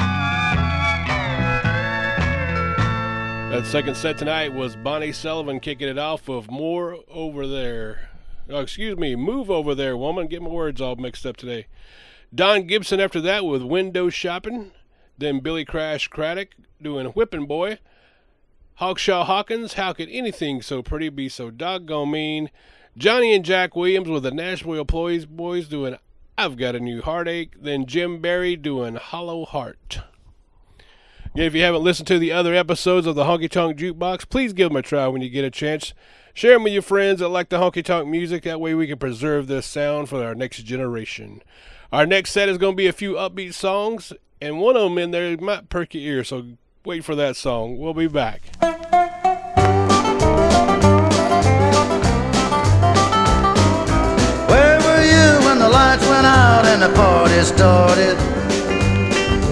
That 3.52 3.66
second 3.66 3.96
set 3.96 4.18
tonight 4.18 4.54
was 4.54 4.76
Bonnie 4.76 5.14
Sullivan 5.14 5.62
kicking 5.62 5.88
it 5.88 5.98
off 5.98 6.28
with 6.28 6.52
More 6.52 6.98
Over 7.10 7.48
There. 7.48 8.10
Oh, 8.50 8.60
excuse 8.60 8.98
me, 8.98 9.16
Move 9.16 9.50
Over 9.50 9.74
There, 9.74 9.96
woman. 9.96 10.28
Get 10.28 10.42
my 10.42 10.50
words 10.50 10.82
all 10.82 10.98
mixed 10.98 11.26
up 11.26 11.38
today. 11.38 11.68
Don 12.36 12.68
Gibson 12.68 13.00
after 13.00 13.22
that 13.22 13.46
with 13.46 13.64
Window 13.64 14.10
Shopping. 14.10 14.74
Then 15.18 15.40
Billy 15.40 15.64
Crash 15.64 16.10
Craddock 16.10 16.50
doing 16.82 17.08
Whippin' 17.08 17.46
Boy. 17.48 17.80
Hawkshaw 18.82 19.26
Hawkins, 19.26 19.74
How 19.74 19.94
Could 19.94 20.10
Anything 20.10 20.64
So 20.64 20.82
Pretty 20.82 21.10
Be 21.10 21.30
So 21.30 21.52
Doggone 21.52 22.10
Mean? 22.10 22.50
Johnny 22.98 23.32
and 23.36 23.46
Jack 23.46 23.76
Williams 23.76 24.10
with 24.10 24.24
the 24.24 24.32
Nashville 24.32 24.80
Employees 24.80 25.28
Boys 25.28 25.68
doing 25.68 25.98
I've 26.36 26.58
Got 26.58 26.76
a 26.76 26.80
New 26.80 27.04
Heartache. 27.04 27.54
Then 27.62 27.86
Jim 27.86 28.22
Barry 28.22 28.56
doing 28.56 28.96
Hollow 28.96 29.46
Heart. 29.46 30.00
If 31.36 31.54
you 31.54 31.62
haven't 31.62 31.84
listened 31.84 32.08
to 32.08 32.18
the 32.18 32.32
other 32.32 32.56
episodes 32.56 33.06
of 33.06 33.14
the 33.14 33.26
Honky 33.26 33.48
Tonk 33.48 33.78
Jukebox, 33.78 34.28
please 34.28 34.52
give 34.52 34.72
them 34.72 34.78
a 34.78 34.82
try 34.82 35.06
when 35.06 35.22
you 35.22 35.30
get 35.30 35.46
a 35.46 35.52
chance. 35.52 35.94
Share 36.34 36.54
them 36.54 36.64
with 36.64 36.74
your 36.74 36.82
friends 36.82 37.20
that 37.20 37.28
like 37.28 37.50
the 37.50 37.60
honky 37.60 37.86
tonk 37.86 38.08
music. 38.08 38.42
That 38.44 38.60
way 38.60 38.74
we 38.74 38.88
can 38.88 38.98
preserve 38.98 39.46
this 39.46 39.68
sound 39.68 40.10
for 40.10 40.24
our 40.24 40.34
next 40.34 40.64
generation. 40.64 41.44
Our 41.92 42.08
next 42.08 42.32
set 42.32 42.50
is 42.50 42.58
going 42.58 42.74
to 42.74 42.78
be 42.78 42.88
a 42.88 42.94
few 42.94 43.14
upbeat 43.14 43.54
songs, 43.54 44.12
and 44.42 44.60
one 44.60 44.76
of 44.76 44.82
them 44.82 44.98
in 44.98 45.12
there 45.12 45.38
might 45.38 45.70
perk 45.70 45.94
your 45.94 46.02
ear, 46.16 46.24
so 46.24 46.58
wait 46.84 47.04
for 47.04 47.16
that 47.16 47.36
song. 47.36 47.78
We'll 47.78 47.94
be 47.94 48.08
back. 48.08 48.42
Where 54.50 54.80
were 54.80 55.04
you 55.04 55.46
when 55.46 55.60
the 55.60 55.70
lights 55.70 56.08
went 56.08 56.26
out 56.26 56.66
and 56.66 56.82
the 56.82 56.90
party 56.96 57.42
started? 57.42 58.18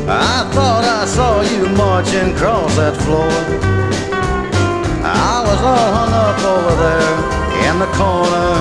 I 0.09 0.49
thought 0.53 0.83
I 0.83 1.05
saw 1.05 1.41
you 1.41 1.69
marching 1.75 2.33
across 2.35 2.75
that 2.77 2.95
floor. 2.97 3.29
I 5.03 5.43
was 5.45 5.61
all 5.61 5.93
hung 5.93 6.13
up 6.13 6.39
over 6.55 6.75
there 6.83 7.15
in 7.69 7.79
the 7.79 7.89
corner. 7.97 8.57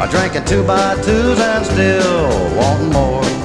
I 0.00 0.06
drinking 0.10 0.44
two 0.44 0.64
by 0.64 0.94
twos 1.02 1.38
and 1.40 1.66
still 1.66 2.56
wanting 2.56 2.92
more. 2.92 3.43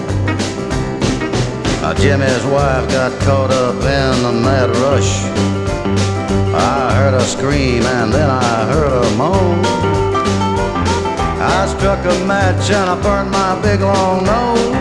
Now 1.89 1.95
Jimmy's 1.95 2.45
wife 2.45 2.87
got 2.89 3.19
caught 3.21 3.49
up 3.49 3.73
in 3.77 4.21
the 4.21 4.31
mad 4.31 4.69
rush. 4.77 5.23
I 6.53 6.93
heard 6.93 7.13
her 7.15 7.25
scream 7.25 7.81
and 7.81 8.13
then 8.13 8.29
I 8.29 8.67
heard 8.71 8.91
her 8.91 9.17
moan. 9.17 9.65
I 11.41 11.65
struck 11.65 12.05
a 12.05 12.13
match 12.27 12.69
and 12.69 12.91
I 12.91 13.01
burned 13.01 13.31
my 13.31 13.59
big 13.63 13.81
long 13.81 14.23
nose 14.23 14.77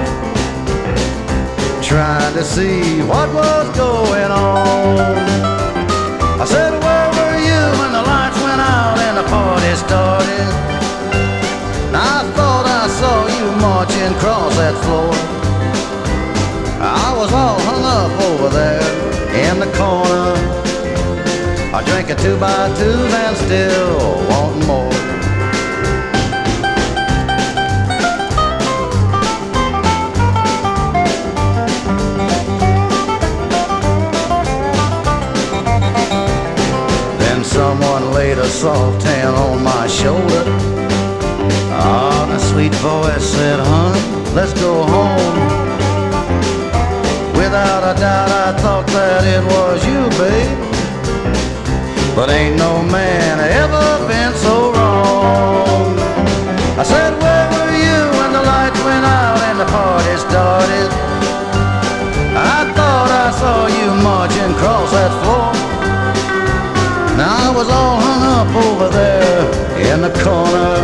Trying 1.83 2.35
to 2.35 2.45
see 2.45 3.01
what 3.01 3.33
was 3.33 3.75
going 3.75 4.31
on 4.31 5.17
I 6.37 6.45
said, 6.45 6.73
where 6.77 7.09
were 7.17 7.39
you 7.41 7.63
when 7.81 7.93
the 7.97 8.03
lights 8.05 8.37
went 8.37 8.61
out 8.61 8.99
and 8.99 9.17
the 9.17 9.27
party 9.33 9.75
started? 9.81 10.49
I 11.97 12.31
thought 12.37 12.67
I 12.69 12.87
saw 13.01 13.27
you 13.39 13.47
marching 13.63 14.15
across 14.15 14.55
that 14.57 14.77
floor 14.85 15.38
I 22.09 22.15
drinking 22.15 22.33
two 22.33 22.41
by 22.41 22.75
two 22.75 22.85
and 22.85 23.37
still 23.37 23.99
wanting 24.31 24.67
more 24.67 24.91
Then 37.19 37.45
someone 37.45 38.13
laid 38.13 38.39
a 38.39 38.47
soft 38.47 39.03
hand 39.03 39.37
on 39.37 39.63
my 39.63 39.87
shoulder. 39.87 40.45
Ah, 41.71 42.27
the 42.31 42.39
sweet 42.39 42.73
voice 42.77 43.23
said, 43.23 43.61
honey, 43.61 44.35
let's 44.35 44.55
go 44.55 44.83
home. 44.83 45.37
Without 47.35 47.97
a 47.97 48.01
doubt, 48.01 48.31
I 48.31 48.59
thought 48.63 48.87
that 48.87 49.25
it 49.25 49.45
was 49.45 49.87
you, 49.87 50.09
babe. 50.19 50.68
But 52.19 52.31
ain't 52.31 52.57
no 52.57 52.83
man 52.83 53.39
ever 53.39 54.09
been 54.09 54.35
so 54.35 54.73
wrong. 54.73 55.95
I 56.77 56.83
said, 56.83 57.15
where 57.23 57.47
were 57.55 57.71
you 57.71 57.99
when 58.19 58.33
the 58.33 58.43
lights 58.43 58.81
went 58.83 59.07
out 59.07 59.39
and 59.49 59.61
the 59.63 59.69
party 59.71 60.15
started? 60.27 60.89
I 62.35 62.67
thought 62.75 63.11
I 63.25 63.31
saw 63.39 63.71
you 63.71 63.95
marching 64.03 64.51
across 64.51 64.91
that 64.99 65.13
floor. 65.23 65.55
Now 67.23 67.39
I 67.39 67.55
was 67.55 67.69
all 67.71 68.01
hung 68.03 68.23
up 68.39 68.51
over 68.67 68.89
there 68.89 69.47
in 69.95 70.01
the 70.03 70.11
corner. 70.27 70.75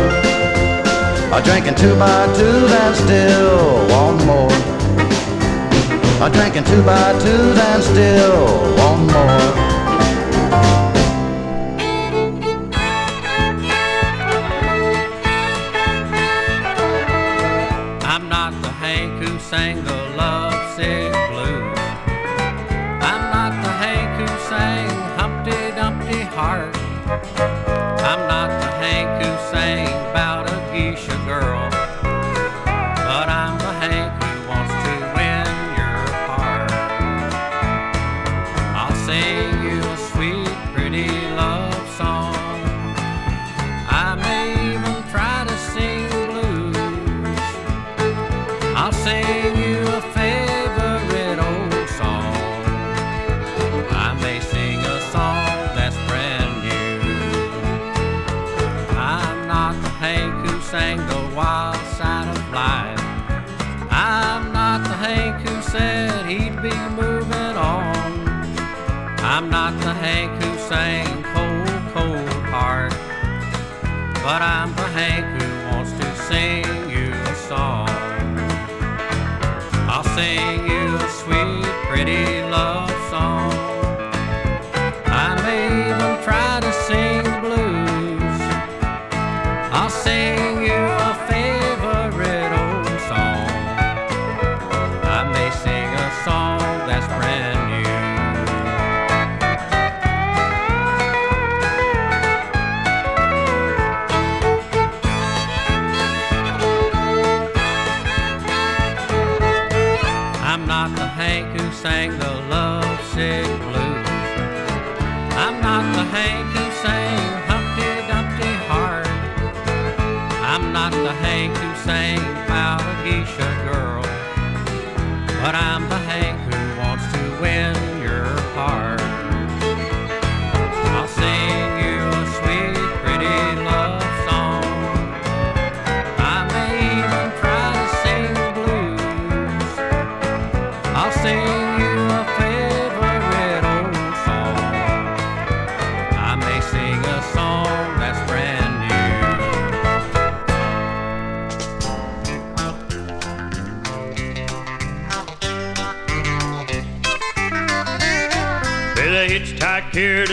I 1.35 1.41
drinking 1.43 1.75
two 1.75 1.99
by 1.99 2.31
twos 2.37 2.71
and 2.71 2.95
still 2.95 3.83
want 3.91 4.23
more. 4.23 4.55
I 6.23 6.29
drinking 6.31 6.63
two 6.63 6.81
by 6.83 7.11
twos 7.19 7.59
and 7.59 7.83
still 7.83 8.77
want 8.77 9.11
more. 9.11 9.64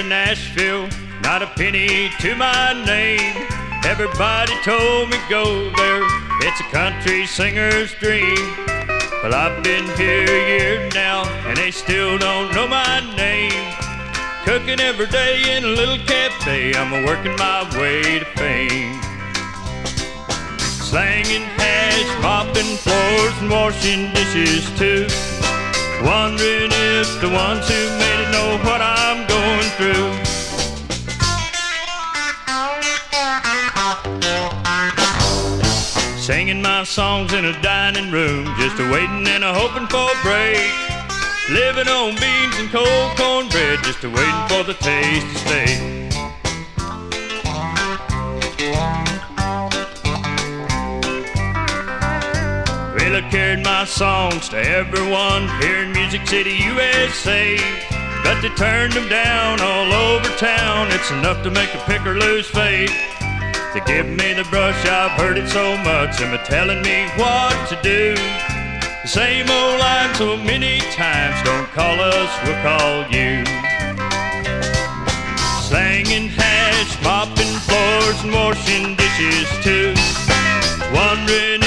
To 0.03 0.09
Nashville, 0.09 0.89
not 1.23 1.43
a 1.43 1.47
penny 1.47 2.11
to 2.21 2.35
my 2.35 2.73
name. 2.87 3.37
Everybody 3.85 4.53
told 4.63 5.11
me 5.11 5.19
go 5.29 5.71
there, 5.71 6.03
it's 6.47 6.61
a 6.61 6.65
country 6.65 7.27
singer's 7.27 7.93
dream. 7.95 8.37
Well, 9.23 9.35
I've 9.35 9.63
been 9.63 9.85
here 9.97 10.25
a 10.25 10.49
year 10.49 10.89
now, 10.95 11.25
and 11.47 11.57
they 11.57 11.71
still 11.71 12.19
don't 12.19 12.55
know 12.55 12.67
my 12.67 13.01
name. 13.17 13.75
Cooking 14.45 14.81
every 14.81 15.07
day 15.07 15.57
in 15.57 15.65
a 15.65 15.69
little 15.69 15.99
cafe, 16.07 16.75
I'm 16.75 16.93
a 16.93 17.07
working 17.07 17.37
my 17.37 17.63
way 17.79 18.19
to 18.19 18.25
fame. 18.37 19.01
Slanging 20.59 21.43
hash, 21.59 22.23
mopping 22.23 22.77
floors, 22.77 23.35
and 23.41 23.51
washing 23.51 24.13
dishes 24.13 24.71
too. 24.79 25.32
Wondering 26.05 26.73
if 26.73 27.21
the 27.21 27.29
ones 27.29 27.69
who 27.69 27.81
made 27.99 28.21
it 28.25 28.31
know 28.33 28.59
what 28.65 28.81
I'm 28.81 29.25
going 29.29 29.71
through. 29.79 30.11
Singing 36.19 36.61
my 36.61 36.83
songs 36.85 37.33
in 37.33 37.45
a 37.45 37.63
dining 37.63 38.11
room, 38.11 38.47
just 38.59 38.81
a 38.81 38.91
waiting 38.91 39.27
and 39.29 39.45
a 39.45 39.55
hoping 39.55 39.87
for 39.87 40.11
a 40.11 40.23
break. 40.23 40.73
Living 41.51 41.89
on 41.89 42.15
beans 42.17 42.57
and 42.59 42.71
cold 42.71 43.17
cornbread, 43.17 43.83
just 43.85 44.03
a 44.03 44.11
waiting 44.11 44.49
for 44.49 44.65
the 44.65 44.75
taste 44.75 45.27
to 45.27 45.39
stay. 45.39 45.92
Carried 53.33 53.65
my 53.65 53.83
songs 53.87 54.47
to 54.51 54.59
everyone 54.59 55.49
here 55.63 55.85
in 55.85 55.93
Music 55.93 56.27
City, 56.27 56.53
USA. 56.69 57.57
But 58.23 58.43
they 58.43 58.51
turned 58.51 58.93
them 58.93 59.09
down 59.09 59.59
all 59.63 59.91
over 59.91 60.29
town. 60.37 60.89
It's 60.91 61.11
enough 61.11 61.43
to 61.45 61.51
make 61.51 61.73
a 61.75 61.79
picker 61.89 62.15
lose 62.15 62.47
faith. 62.47 62.93
They 63.73 63.81
give 63.87 64.07
me 64.07 64.35
the 64.35 64.47
brush, 64.51 64.77
I've 64.85 65.13
heard 65.13 65.39
it 65.39 65.49
so 65.49 65.79
much. 65.79 66.19
Them 66.19 66.35
a 66.35 66.45
telling 66.45 66.83
me 66.83 67.09
what 67.17 67.57
to 67.71 67.81
do. 67.81 68.15
The 69.01 69.09
same 69.09 69.49
old 69.49 69.81
line 69.81 70.15
so 70.15 70.37
many 70.37 70.81
times. 70.93 71.43
Don't 71.43 71.67
call 71.73 71.99
us, 72.01 72.31
we'll 72.45 72.61
call 72.61 73.09
you. 73.09 73.47
Slanging 75.65 76.29
hash, 76.29 77.03
mopping 77.03 77.57
floors, 77.65 78.25
and 78.25 78.35
washing 78.35 78.95
dishes 78.95 79.49
too. 79.65 79.95
Wondering 80.93 81.62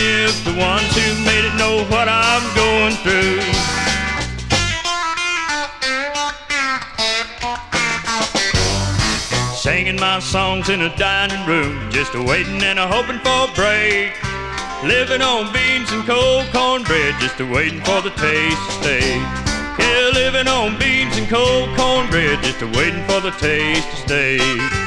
the 0.46 0.54
ones 0.60 0.94
who 0.94 1.26
made 1.26 1.44
it 1.44 1.56
know 1.58 1.84
what 1.90 2.08
I'm 2.08 2.46
going 2.56 2.94
through. 3.02 3.42
Singing 9.58 10.00
my 10.00 10.20
songs 10.20 10.70
in 10.70 10.82
a 10.82 10.96
dining 10.98 11.44
room, 11.48 11.92
just 11.92 12.14
a 12.14 12.22
waiting 12.22 12.62
and 12.62 12.78
a 12.78 12.88
hoping 12.88 13.18
for 13.26 13.50
a 13.50 13.56
break. 13.56 14.14
Living 14.84 15.24
on 15.24 15.52
beans 15.52 15.92
and 15.92 16.06
cold 16.06 16.46
cornbread, 16.54 17.16
just 17.20 17.40
a 17.40 17.46
waiting 17.46 17.82
for 17.82 18.02
the 18.02 18.12
taste 18.12 18.62
to 18.68 18.72
stay. 18.84 19.18
Yeah, 19.80 20.12
living 20.14 20.48
on 20.48 20.78
beans 20.78 21.18
and 21.18 21.28
cold 21.28 21.76
cornbread, 21.76 22.44
just 22.44 22.62
a 22.62 22.68
waiting 22.68 23.04
for 23.06 23.20
the 23.20 23.32
taste 23.32 23.90
to 23.90 23.96
stay. 23.96 24.85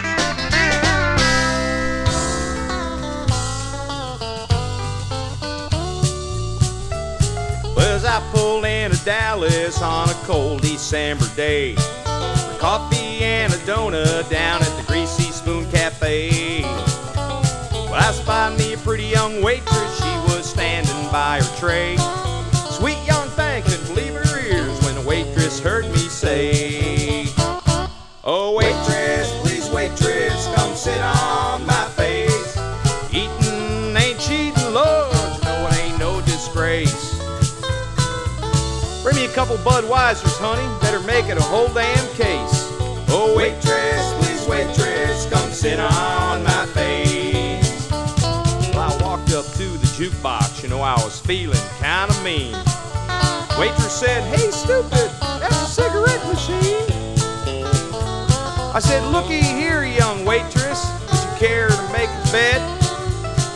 Well, 7.78 7.94
as 7.94 8.04
I 8.04 8.18
pulled 8.32 8.64
into 8.64 8.98
Dallas 9.04 9.80
on 9.80 10.08
a 10.08 10.14
cold 10.24 10.62
December 10.62 11.26
day, 11.36 11.76
for 11.76 12.56
coffee 12.58 13.22
and 13.22 13.52
a 13.52 13.56
donut 13.58 14.28
down 14.28 14.62
at 14.62 14.76
the 14.76 14.82
Greasy 14.88 15.30
Spoon 15.30 15.64
Cafe. 15.70 16.62
Well, 16.64 17.94
I 17.94 18.10
spied 18.10 18.58
me 18.58 18.72
a 18.72 18.78
pretty 18.78 19.04
young 19.04 19.44
waitress, 19.44 19.96
she 19.96 20.10
was 20.26 20.50
standing 20.50 21.12
by 21.12 21.40
her 21.40 21.56
tray. 21.56 21.96
Sweet 22.68 22.98
young 23.06 23.28
thing 23.28 23.62
couldn't 23.62 23.86
believe 23.86 24.12
her 24.12 24.40
ears 24.40 24.82
when 24.82 24.96
the 24.96 25.02
waitress 25.02 25.60
heard 25.60 25.84
me 25.84 25.98
say, 25.98 26.67
couple 39.48 39.72
Budweisers, 39.72 40.36
honey. 40.38 40.68
Better 40.80 41.00
make 41.00 41.26
it 41.26 41.38
a 41.38 41.42
whole 41.42 41.72
damn 41.72 42.06
case. 42.16 42.68
Oh, 43.08 43.34
waitress, 43.34 44.12
please, 44.20 44.46
waitress, 44.46 45.24
come 45.30 45.50
sit 45.50 45.80
on 45.80 46.44
my 46.44 46.66
face. 46.74 47.90
Well, 48.74 48.92
I 48.92 49.02
walked 49.02 49.32
up 49.32 49.46
to 49.46 49.64
the 49.64 49.88
jukebox, 49.96 50.62
you 50.62 50.68
know, 50.68 50.82
I 50.82 50.94
was 50.96 51.18
feeling 51.20 51.58
kind 51.80 52.10
of 52.10 52.22
mean. 52.22 52.52
Waitress 53.58 53.98
said, 53.98 54.22
Hey, 54.28 54.50
stupid, 54.50 55.08
that's 55.40 55.62
a 55.62 55.66
cigarette 55.66 56.26
machine. 56.26 56.84
I 58.74 58.80
said, 58.82 59.02
Looky 59.10 59.40
here, 59.40 59.84
young 59.84 60.26
waitress, 60.26 60.84
would 61.10 61.22
you 61.24 61.48
care 61.48 61.68
to 61.68 61.82
make 61.92 62.10
a 62.10 62.24
bet? 62.32 62.60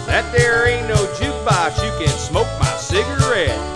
That 0.07 0.24
there 0.34 0.66
ain't 0.68 0.88
no 0.88 0.97
jukebox, 1.20 1.84
you 1.84 1.93
can 2.07 2.16
smoke 2.16 2.49
my 2.59 2.76
cigarette. 2.78 3.71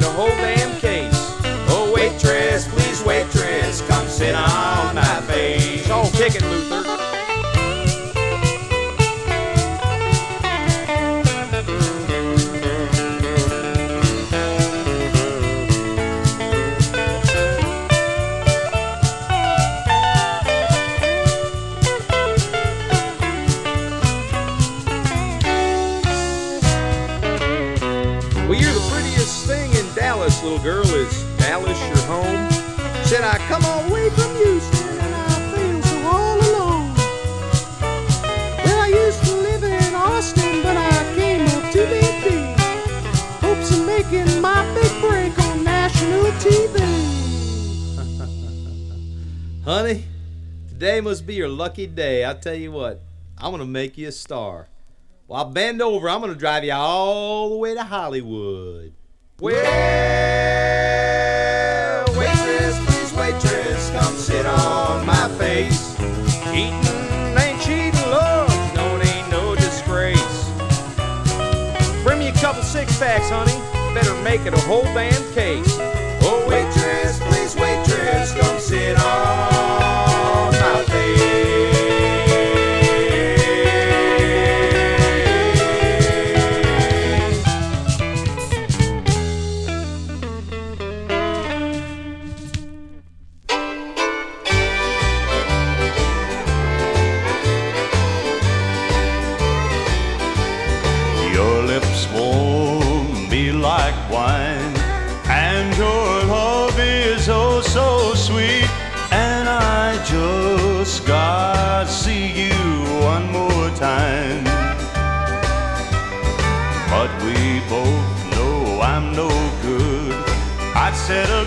A 0.00 0.10
whole 0.12 0.28
damn 0.28 0.78
case. 0.80 1.12
Oh, 1.68 1.92
waitress, 1.94 2.66
please, 2.68 3.02
waitress, 3.04 3.86
come 3.86 4.06
sit 4.08 4.34
on 4.34 4.94
my 4.94 5.20
face. 5.26 5.86
Oh, 5.90 6.10
kick 6.14 6.34
it, 6.34 6.42
Luther. 6.42 6.81
Honey, 49.64 50.04
today 50.66 51.00
must 51.00 51.24
be 51.24 51.34
your 51.34 51.48
lucky 51.48 51.86
day. 51.86 52.28
I 52.28 52.34
tell 52.34 52.56
you 52.56 52.72
what, 52.72 53.00
I'm 53.38 53.52
gonna 53.52 53.64
make 53.64 53.96
you 53.96 54.08
a 54.08 54.12
star. 54.12 54.66
Well, 55.28 55.44
bend 55.44 55.80
over. 55.80 56.10
I'm 56.10 56.20
gonna 56.20 56.34
drive 56.34 56.64
you 56.64 56.72
all 56.72 57.50
the 57.50 57.56
way 57.58 57.74
to 57.74 57.84
Hollywood. 57.84 58.92
Well, 59.38 59.54
waitress, 62.16 62.76
please, 62.86 63.12
waitress, 63.14 63.90
come 63.90 64.16
sit 64.16 64.44
on 64.46 65.06
my 65.06 65.28
face. 65.38 65.96
Eating 66.48 66.74
ain't 67.38 67.62
cheating, 67.62 68.10
love. 68.10 68.48
No, 68.74 68.96
it 68.96 69.06
ain't 69.06 69.30
no 69.30 69.54
disgrace. 69.54 70.50
Bring 72.02 72.18
me 72.18 72.26
a 72.30 72.32
couple 72.32 72.64
six 72.64 72.98
packs, 72.98 73.30
honey. 73.30 73.54
Better 73.94 74.20
make 74.24 74.44
it 74.44 74.54
a 74.54 74.60
whole 74.62 74.82
damn 74.82 75.22
case. 75.34 75.78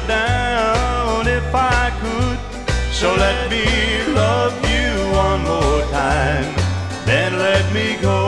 Down 0.08 1.28
if 1.28 1.54
I 1.54 1.92
could. 2.02 2.40
So 2.94 3.14
let 3.16 3.50
me 3.50 3.66
love 4.14 4.54
you 4.74 4.92
one 5.12 5.42
more 5.44 5.82
time. 5.92 6.48
Then 7.06 7.38
let 7.38 7.74
me 7.74 7.98
go. 8.02 8.25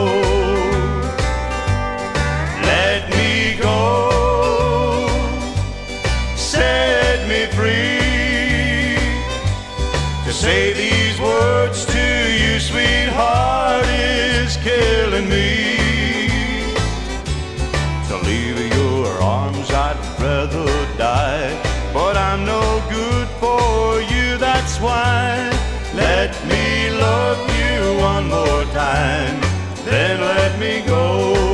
Why. 24.80 25.50
Let 25.94 26.32
me 26.46 26.90
love 26.90 27.38
you 27.58 28.00
one 28.00 28.28
more 28.28 28.64
time, 28.72 29.40
then 29.84 30.20
let 30.20 30.58
me 30.60 30.82
go. 30.86 31.44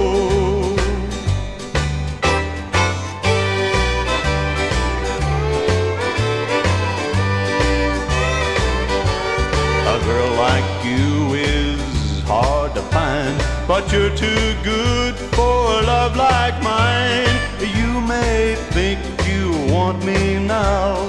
A 9.86 9.98
girl 10.04 10.32
like 10.36 10.84
you 10.84 11.34
is 11.34 12.20
hard 12.24 12.74
to 12.74 12.82
find, 12.82 13.36
but 13.68 13.90
you're 13.92 14.14
too 14.16 14.54
good 14.62 15.14
for 15.36 15.82
love 15.82 16.16
like 16.16 16.60
mine. 16.62 17.28
You 17.60 18.00
may 18.00 18.56
think 18.72 18.98
you 19.26 19.50
want 19.72 20.04
me 20.04 20.44
now, 20.44 21.03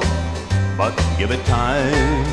give 1.17 1.31
it 1.31 1.43
time. 1.45 2.25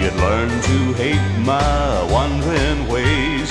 You'd 0.00 0.14
learn 0.14 0.48
to 0.48 0.92
hate 0.94 1.38
my 1.38 2.06
wandering 2.10 2.88
ways, 2.88 3.50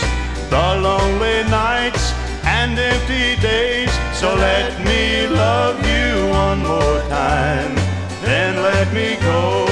the 0.50 0.68
lonely 0.88 1.44
nights 1.50 2.14
and 2.44 2.78
empty 2.78 3.42
days. 3.42 3.92
So 4.14 4.36
let 4.36 4.80
me 4.86 5.28
love 5.28 5.78
you 5.86 6.30
one 6.30 6.60
more 6.60 7.00
time, 7.10 7.76
then 8.22 8.56
let 8.62 8.94
me 8.94 9.18
go. 9.22 9.66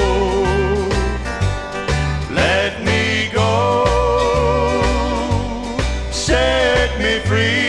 Let 2.30 2.82
me 2.84 3.30
go. 3.32 3.84
Set 6.10 6.98
me 6.98 7.20
free. 7.28 7.67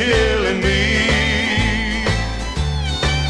Killing 0.00 0.60
me. 0.62 0.82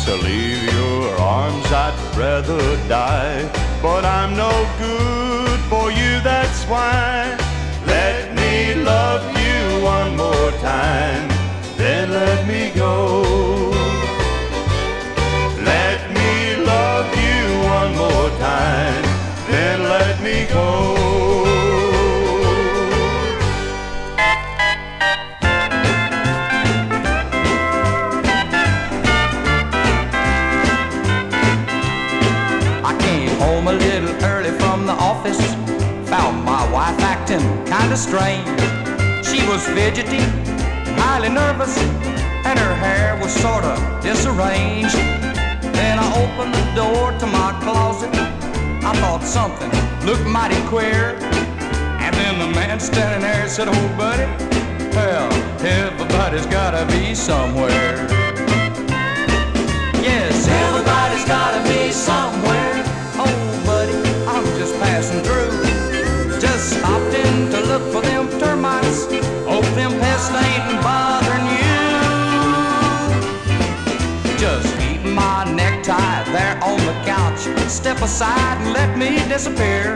To 0.05 0.13
leave 0.27 0.63
your 0.79 1.17
arms, 1.19 1.67
I'd 1.85 1.99
rather 2.17 2.63
die. 2.87 3.41
But 3.83 4.05
I'm 4.05 4.37
no 4.37 4.53
good 4.79 5.59
for 5.73 5.91
you, 5.91 6.13
that's 6.31 6.63
why. 6.73 7.37
Let 7.87 8.35
me 8.41 8.55
love 8.93 9.25
you 9.43 9.83
one 9.83 10.17
more 10.17 10.51
time, 10.73 11.27
then 11.77 12.13
let 12.13 12.47
me 12.47 12.71
go. 12.85 12.95
Let 15.73 16.01
me 16.19 16.33
love 16.75 17.09
you 17.27 17.43
one 17.77 17.93
more 18.03 18.31
time, 18.39 19.05
then 19.51 19.77
let 19.83 20.23
me 20.23 20.47
go. 20.55 21.00
Acting 37.91 37.97
kinda 37.97 37.97
strange. 37.97 39.27
She 39.27 39.47
was 39.49 39.65
fidgety, 39.67 40.21
highly 41.01 41.29
nervous, 41.29 41.77
and 42.45 42.59
her 42.59 42.75
hair 42.75 43.19
was 43.21 43.33
sorta 43.33 43.77
disarranged. 44.03 44.97
Then 45.75 45.99
I 45.99 46.07
opened 46.23 46.55
the 46.55 46.75
door 46.75 47.13
to 47.19 47.27
my 47.27 47.53
closet. 47.63 48.11
I 48.85 48.93
thought 49.01 49.23
something 49.23 49.71
looked 50.07 50.27
mighty 50.27 50.61
queer. 50.69 51.17
And 52.01 52.15
then 52.15 52.39
the 52.39 52.49
man 52.55 52.81
standing 52.81 53.23
there 53.23 53.49
said, 53.49 53.69
Oh, 53.69 53.89
buddy, 53.97 54.27
well, 54.95 55.31
everybody's 55.63 56.47
gotta 56.47 56.87
be 56.93 57.15
somewhere. 57.15 58.09
Yes, 60.03 60.49
everybody's 60.49 61.27
gotta 61.27 61.63
be 61.69 61.93
somewhere. 61.93 62.85
Oh, 63.17 63.63
buddy, 63.67 63.97
I'm 64.27 64.45
just 64.59 64.75
passing 64.81 65.23
through. 65.23 65.51
Just 66.41 66.79
stopped 66.79 67.15
in 67.15 67.51
to 67.51 67.70
Step 78.01 78.09
aside 78.09 78.57
and 78.63 78.73
let 78.73 78.97
me 78.97 79.17
disappear. 79.29 79.95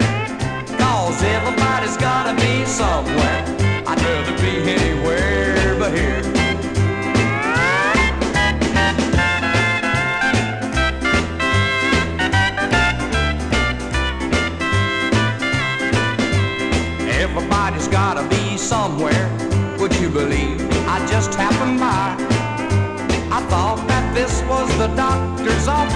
Cause 0.77 1.23
everybody's 1.23 1.97
gotta 1.97 2.39
be 2.39 2.67
somewhere. 2.67 3.45
I'd 3.87 3.99
rather 3.99 4.37
be 4.43 4.71
anywhere 4.71 5.75
but 5.79 5.91
here. 5.97 6.21
Everybody's 17.09 17.89
gotta 17.89 18.29
be 18.29 18.59
somewhere. 18.59 19.31
Would 19.79 19.97
you 19.97 20.11
believe 20.11 20.61
I 20.87 20.99
just 21.07 21.33
happened 21.33 21.81
by? 21.81 22.17
I 23.33 23.41
thought 23.49 23.83
that 23.89 24.15
this 24.15 24.43
was 24.43 24.69
the 24.77 24.89
doctor's 24.89 25.14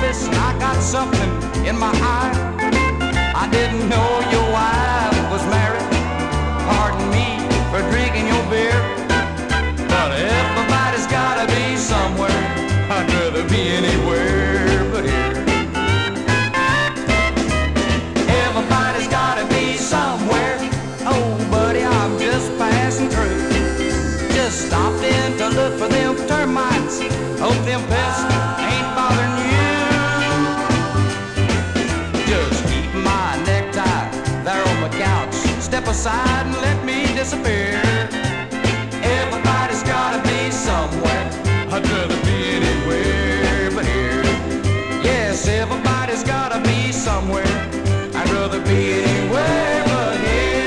I 0.01 0.57
got 0.61 0.81
something 0.81 1.29
in 1.67 1.77
my 1.77 1.91
eye. 1.91 2.33
I 3.35 3.51
didn't 3.51 3.89
know 3.89 4.11
your 4.31 4.47
wife 4.53 5.31
was 5.33 5.43
married. 5.51 5.91
Pardon 6.71 7.11
me 7.11 7.27
for 7.71 7.83
drinking 7.91 8.29
your 8.29 8.45
beer. 8.49 8.79
But 9.91 10.13
everybody's 10.15 11.07
gotta 11.09 11.47
be 11.53 11.77
somewhere. 11.77 12.31
I'd 12.95 13.11
rather 13.11 13.43
be 13.49 13.61
anywhere 13.81 14.89
but 14.93 15.05
here. 15.05 15.35
Everybody's 18.47 19.09
gotta 19.09 19.47
be 19.53 19.77
somewhere. 19.77 20.59
Oh, 21.11 21.49
buddy, 21.51 21.83
I'm 21.83 22.17
just 22.21 22.57
passing 22.57 23.09
through. 23.09 23.51
Just 24.31 24.69
stopped 24.69 25.03
in 25.03 25.37
to 25.39 25.49
look 25.49 25.77
for 25.77 25.89
them 25.89 26.15
termites. 26.29 27.01
Hope 27.41 27.59
them 27.67 27.83
pests 27.89 28.38
aside 35.99 36.47
and 36.47 36.55
let 36.59 36.85
me 36.85 37.07
disappear. 37.17 37.75
Everybody's 39.03 39.83
gotta 39.83 40.23
be 40.29 40.49
somewhere. 40.49 41.25
I'd 41.73 41.85
rather 41.91 42.23
be 42.23 42.39
anywhere 42.55 43.71
but 43.73 43.85
here. 43.85 44.23
Yes, 45.03 45.49
everybody's 45.49 46.23
gotta 46.23 46.61
be 46.63 46.93
somewhere. 46.93 47.43
I'd 48.15 48.31
rather 48.31 48.61
be 48.61 48.93
anywhere 48.93 49.85
but 49.87 50.17
here. 50.21 50.65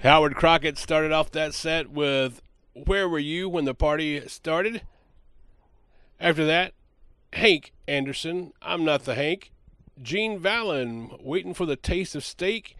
Howard 0.00 0.34
Crockett 0.34 0.78
started 0.78 1.12
off 1.12 1.30
that 1.30 1.54
set 1.54 1.90
with 1.90 2.42
Where 2.72 3.08
Were 3.08 3.20
You 3.20 3.48
When 3.48 3.66
the 3.66 3.74
Party 3.74 4.26
Started? 4.26 4.82
After 6.18 6.44
that, 6.44 6.72
Hank 7.32 7.70
Anderson, 7.86 8.52
I'm 8.60 8.84
Not 8.84 9.04
the 9.04 9.14
Hank. 9.14 9.52
Gene 10.02 10.38
Vallin, 10.38 11.16
Waiting 11.22 11.54
for 11.54 11.66
the 11.66 11.76
Taste 11.76 12.14
of 12.14 12.24
Steak. 12.24 12.76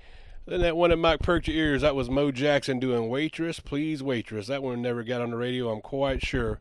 Then 0.46 0.60
that 0.60 0.76
one 0.76 0.90
that 0.90 0.96
might 0.96 1.22
perk 1.22 1.46
your 1.46 1.56
ears, 1.56 1.82
that 1.82 1.94
was 1.94 2.10
Moe 2.10 2.30
Jackson 2.30 2.78
doing 2.78 3.08
Waitress, 3.08 3.60
Please 3.60 4.02
Waitress. 4.02 4.46
That 4.48 4.62
one 4.62 4.82
never 4.82 5.02
got 5.02 5.22
on 5.22 5.30
the 5.30 5.36
radio, 5.36 5.70
I'm 5.70 5.80
quite 5.80 6.24
sure. 6.24 6.58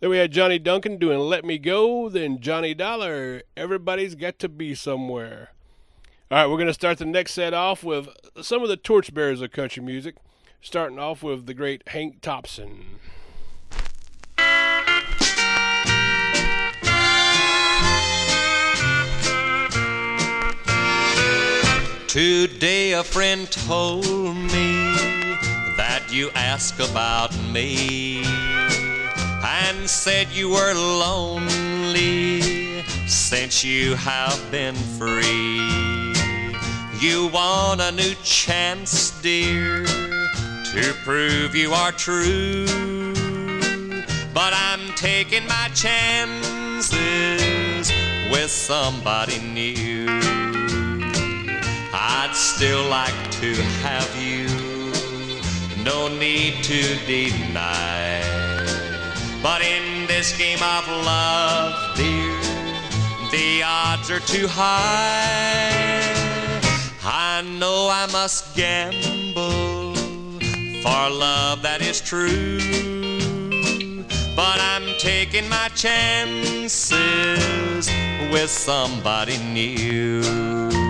Then 0.00 0.10
we 0.10 0.16
had 0.16 0.32
Johnny 0.32 0.58
Duncan 0.58 0.96
doing 0.96 1.20
Let 1.20 1.44
Me 1.44 1.58
Go. 1.58 2.08
Then 2.08 2.40
Johnny 2.40 2.74
Dollar, 2.74 3.42
Everybody's 3.56 4.14
Got 4.14 4.38
to 4.40 4.48
Be 4.48 4.74
Somewhere. 4.74 5.52
All 6.30 6.38
right, 6.38 6.46
we're 6.46 6.56
going 6.56 6.68
to 6.68 6.74
start 6.74 6.98
the 6.98 7.04
next 7.04 7.32
set 7.32 7.52
off 7.52 7.84
with 7.84 8.08
some 8.40 8.62
of 8.62 8.68
the 8.68 8.76
torchbearers 8.76 9.42
of 9.42 9.52
country 9.52 9.82
music, 9.82 10.16
starting 10.60 10.98
off 10.98 11.22
with 11.22 11.46
the 11.46 11.54
great 11.54 11.86
Hank 11.88 12.20
Thompson. 12.20 12.84
Today 22.10 22.94
a 22.94 23.04
friend 23.04 23.48
told 23.52 24.04
me 24.36 24.96
that 25.76 26.02
you 26.10 26.28
asked 26.34 26.80
about 26.80 27.32
me 27.52 28.24
and 29.44 29.88
said 29.88 30.26
you 30.32 30.48
were 30.48 30.74
lonely 30.74 32.42
since 33.06 33.62
you 33.62 33.94
have 33.94 34.36
been 34.50 34.74
free. 34.74 35.60
You 36.98 37.28
want 37.32 37.80
a 37.80 37.92
new 37.92 38.16
chance, 38.24 39.12
dear, 39.22 39.84
to 39.84 40.94
prove 41.04 41.54
you 41.54 41.70
are 41.72 41.92
true. 41.92 42.66
But 44.34 44.52
I'm 44.52 44.80
taking 44.96 45.46
my 45.46 45.70
chances 45.74 46.90
with 48.32 48.50
somebody 48.50 49.38
new. 49.38 50.79
I'd 51.92 52.34
still 52.34 52.88
like 52.88 53.30
to 53.32 53.54
have 53.82 54.14
you, 54.16 54.46
no 55.82 56.08
need 56.08 56.62
to 56.64 56.82
deny. 57.06 58.22
But 59.42 59.62
in 59.62 60.06
this 60.06 60.36
game 60.38 60.62
of 60.62 60.86
love, 60.86 61.96
dear, 61.96 62.38
the 63.32 63.62
odds 63.64 64.10
are 64.10 64.20
too 64.20 64.46
high. 64.48 66.00
I 67.02 67.42
know 67.58 67.88
I 67.90 68.06
must 68.12 68.54
gamble 68.54 69.94
for 70.82 71.10
love 71.10 71.62
that 71.62 71.80
is 71.82 72.00
true. 72.00 72.58
But 74.36 74.60
I'm 74.60 74.96
taking 74.98 75.48
my 75.48 75.68
chances 75.74 76.80
with 78.30 78.50
somebody 78.50 79.38
new. 79.38 80.89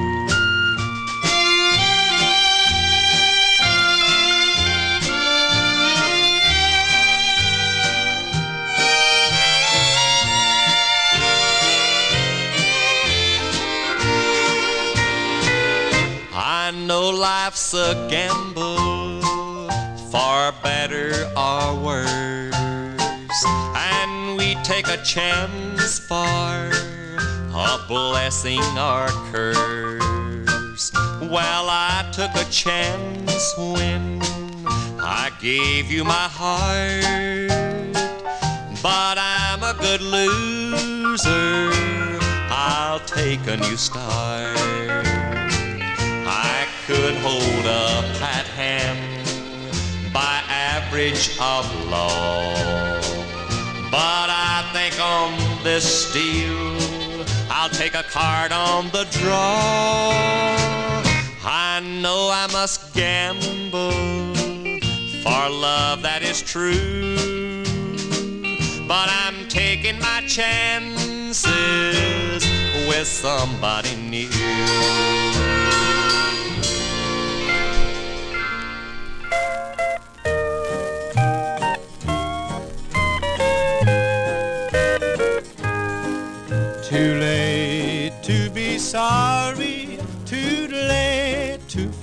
I 16.70 16.72
know 16.72 17.10
life's 17.10 17.74
a 17.74 18.06
gamble, 18.08 19.20
for 20.12 20.52
better 20.62 21.10
or 21.36 21.74
worse. 21.74 22.54
And 23.74 24.38
we 24.38 24.54
take 24.62 24.86
a 24.86 24.98
chance 24.98 25.98
for 25.98 26.14
a 26.14 27.78
blessing 27.88 28.62
or 28.78 29.08
curse. 29.32 30.92
Well, 31.20 31.66
I 31.68 32.08
took 32.12 32.32
a 32.36 32.48
chance 32.52 33.52
when 33.58 34.20
I 35.02 35.32
gave 35.40 35.90
you 35.90 36.04
my 36.04 36.28
heart. 36.30 37.02
But 38.80 39.18
I'm 39.18 39.64
a 39.64 39.74
good 39.80 40.02
loser, 40.02 41.70
I'll 42.48 43.00
take 43.00 43.44
a 43.48 43.56
new 43.56 43.76
start. 43.76 45.19
Could 46.90 47.14
hold 47.18 47.66
a 47.66 48.02
pat 48.18 48.46
hand 48.58 48.98
by 50.12 50.42
average 50.48 51.38
of 51.40 51.64
law. 51.88 52.52
But 53.92 54.28
I 54.28 54.68
think 54.72 55.00
on 55.00 55.62
this 55.62 56.12
deal, 56.12 56.76
I'll 57.48 57.68
take 57.68 57.94
a 57.94 58.02
card 58.02 58.50
on 58.50 58.90
the 58.90 59.06
draw. 59.12 60.10
I 61.44 61.78
know 62.02 62.28
I 62.32 62.48
must 62.50 62.92
gamble 62.92 63.92
for 65.22 65.48
love 65.48 66.02
that 66.02 66.22
is 66.24 66.42
true. 66.42 67.14
But 68.88 69.08
I'm 69.08 69.46
taking 69.48 70.00
my 70.00 70.24
chances 70.26 71.46
with 72.88 73.06
somebody 73.06 73.94
new. 73.94 74.28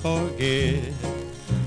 Forget. 0.02 0.92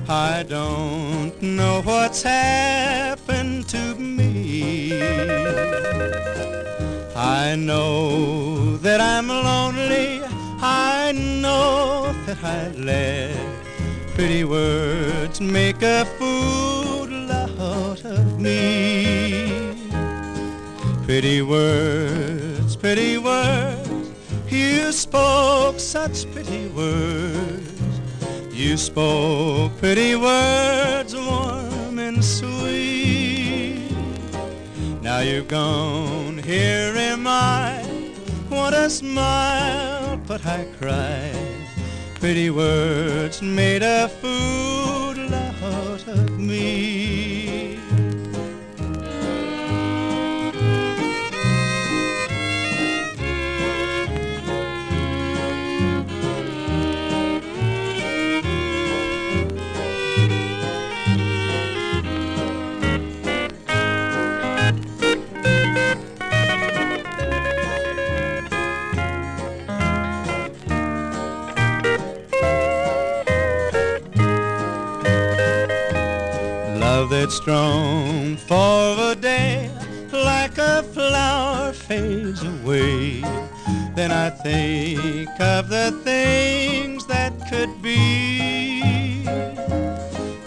I 0.10 0.44
don't 0.44 1.42
know 1.42 1.82
what's 1.84 2.24
happened 2.24 3.68
to 3.70 3.96
me. 3.96 5.02
I 7.16 7.56
know 7.56 8.78
that 8.78 9.00
I'm 9.00 9.28
lonely. 9.28 10.22
I 10.64 11.12
know 11.14 12.14
that 12.26 12.44
I 12.44 12.70
let 12.78 13.36
pretty 14.14 14.44
words 14.44 15.42
make 15.42 15.82
a 15.82 16.06
fool 16.18 17.32
out 17.32 18.04
of 18.06 18.40
me. 18.40 19.76
Pretty 21.06 21.42
words, 21.42 22.76
pretty 22.76 23.18
words, 23.18 24.12
you 24.50 24.92
spoke 24.92 25.80
such 25.80 26.32
pretty 26.32 26.68
words. 26.68 27.71
You 28.54 28.78
spoke 28.78 29.78
pretty 29.78 30.16
words, 30.16 31.16
warm 31.16 32.00
and 32.00 32.24
sweet. 32.24 33.90
Now 35.02 35.20
you're 35.20 35.44
gone, 35.44 36.38
here 36.38 36.94
am 36.96 37.26
I. 37.28 37.84
Want 38.50 38.76
to 38.76 38.90
smile, 38.90 40.18
but 40.28 40.46
I 40.46 40.66
cry. 40.80 41.32
Pretty 42.16 42.50
words 42.50 43.42
made 43.42 43.84
a 43.84 44.10
fool 44.10 45.34
out 45.34 46.08
of 46.08 46.40
me. 46.40 47.21
Love 77.32 77.38
strong 77.38 78.36
for 78.36 79.12
a 79.12 79.16
day, 79.16 79.72
like 80.12 80.58
a 80.58 80.84
flower 80.84 81.72
fades 81.72 82.44
away. 82.44 83.22
Then 83.96 84.12
I 84.12 84.30
think 84.30 85.30
of 85.40 85.70
the 85.70 85.98
things 86.04 87.06
that 87.06 87.32
could 87.50 87.82
be. 87.82 89.26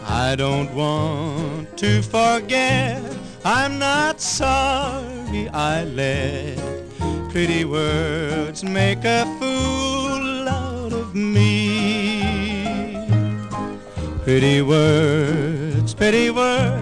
I 0.06 0.34
don't 0.36 0.74
want 0.74 1.74
to 1.78 2.02
forget, 2.02 3.02
I'm 3.46 3.78
not 3.78 4.20
sorry 4.20 5.48
I 5.54 5.84
let 5.84 6.58
pretty 7.30 7.64
words 7.64 8.62
make 8.62 9.04
a 9.04 9.24
fool 9.38 10.48
out 10.48 10.92
of 10.92 11.14
me. 11.14 12.44
Pretty 14.24 14.62
words, 14.62 15.92
pretty 15.92 16.30
words, 16.30 16.73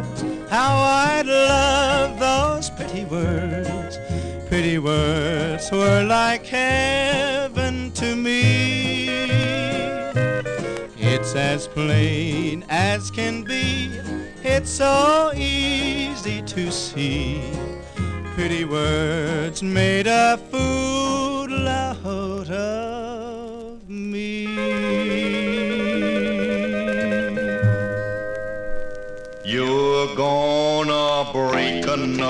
how 0.52 0.76
I'd 0.76 1.24
love 1.24 2.18
those 2.20 2.68
pretty 2.68 3.06
words. 3.06 3.98
Pretty 4.48 4.76
words 4.78 5.72
were 5.72 6.04
like 6.04 6.44
heaven 6.44 7.90
to 7.92 8.14
me. 8.14 9.08
It's 10.98 11.34
as 11.34 11.66
plain 11.66 12.66
as 12.68 13.10
can 13.10 13.44
be, 13.44 13.98
it's 14.42 14.68
so 14.68 15.32
easy 15.34 16.42
to 16.42 16.70
see. 16.70 17.40
Pretty 18.34 18.66
words 18.66 19.62
made 19.62 20.06
a 20.06 20.36
fool 20.36 21.31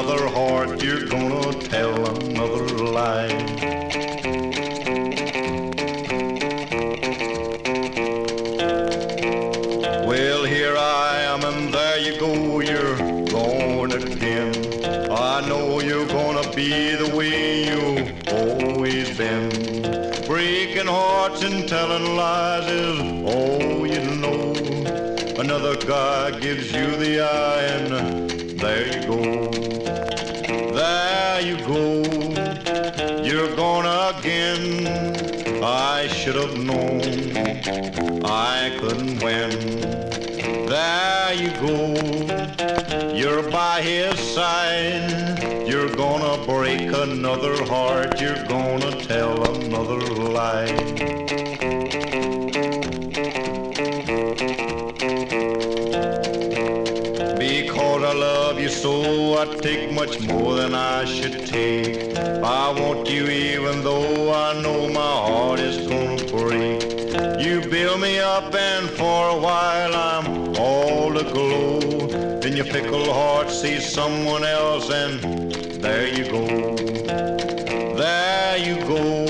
another 0.02 0.28
heart, 0.28 0.82
you're 0.82 1.06
gonna 1.06 1.52
tell 1.60 1.94
another 2.16 2.66
lie. 2.96 3.28
Well, 10.04 10.44
here 10.44 10.76
I 10.76 11.20
am, 11.32 11.44
and 11.44 11.72
there 11.72 11.98
you 11.98 12.18
go, 12.18 12.60
you're 12.60 12.96
going 13.26 13.92
again. 13.92 14.52
I 15.12 15.46
know 15.48 15.80
you're 15.80 16.08
gonna 16.08 16.50
be 16.52 16.96
the 16.96 17.14
way 17.16 17.66
you've 17.68 18.12
always 18.28 19.16
been. 19.16 19.50
Breaking 20.26 20.88
hearts 20.88 21.44
and 21.44 21.68
telling 21.68 22.16
lies 22.16 22.66
is 22.66 22.98
all 23.24 23.86
you 23.86 24.02
know. 24.16 24.52
Another 25.38 25.76
guy 25.76 26.38
gives 26.40 26.72
you 26.72 26.96
the 26.96 27.20
eye, 27.20 27.62
and 27.76 28.21
should 36.22 36.36
have 36.36 36.56
known 36.56 37.00
I 38.24 38.76
couldn't 38.78 39.20
win. 39.24 39.80
There 40.68 41.34
you 41.34 41.50
go. 41.60 43.12
You're 43.12 43.50
by 43.50 43.82
his 43.82 44.20
side. 44.20 45.66
You're 45.66 45.92
gonna 45.96 46.46
break 46.46 46.92
another 46.92 47.64
heart. 47.64 48.20
You're 48.20 48.44
gonna 48.44 48.92
tell 49.04 49.34
another 49.56 49.98
lie. 50.14 51.51
I 59.42 59.44
take 59.56 59.90
much 59.90 60.20
more 60.20 60.54
than 60.54 60.72
I 60.72 61.04
should 61.04 61.46
take. 61.46 62.16
I 62.16 62.70
want 62.80 63.10
you 63.10 63.26
even 63.26 63.82
though 63.82 64.32
I 64.32 64.62
know 64.62 64.88
my 64.88 65.00
heart 65.00 65.58
is 65.58 65.78
gonna 65.88 66.24
break. 66.30 66.80
You 67.44 67.60
build 67.68 68.00
me 68.00 68.20
up 68.20 68.54
and 68.54 68.88
for 68.90 69.30
a 69.30 69.36
while 69.36 69.96
I'm 69.96 70.54
all 70.56 71.18
aglow. 71.18 71.80
Then 72.38 72.54
your 72.54 72.66
fickle 72.66 73.12
heart 73.12 73.50
sees 73.50 73.84
someone 73.84 74.44
else 74.44 74.88
and 74.90 75.20
there 75.82 76.06
you 76.06 76.24
go. 76.30 76.76
There 77.96 78.56
you 78.58 78.76
go. 78.94 79.26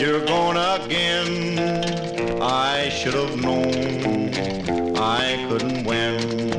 You're 0.00 0.26
gone 0.26 0.58
again. 0.80 2.42
I 2.42 2.88
should 2.88 3.14
have 3.14 3.36
known 3.40 4.96
I 4.96 5.46
couldn't 5.48 5.84
win. 5.84 6.50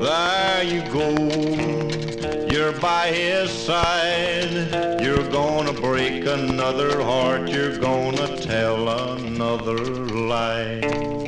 There 0.00 0.62
you 0.64 0.82
go. 0.90 1.21
By 2.82 3.12
his 3.12 3.52
side. 3.52 5.00
You're 5.00 5.30
gonna 5.30 5.72
break 5.72 6.26
another 6.26 7.00
heart. 7.00 7.48
You're 7.48 7.78
gonna 7.78 8.36
tell 8.38 8.88
another 8.88 9.78
lie. 9.78 11.21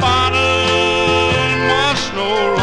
Bottle 0.00 0.38
must 1.66 2.14
no 2.14 2.61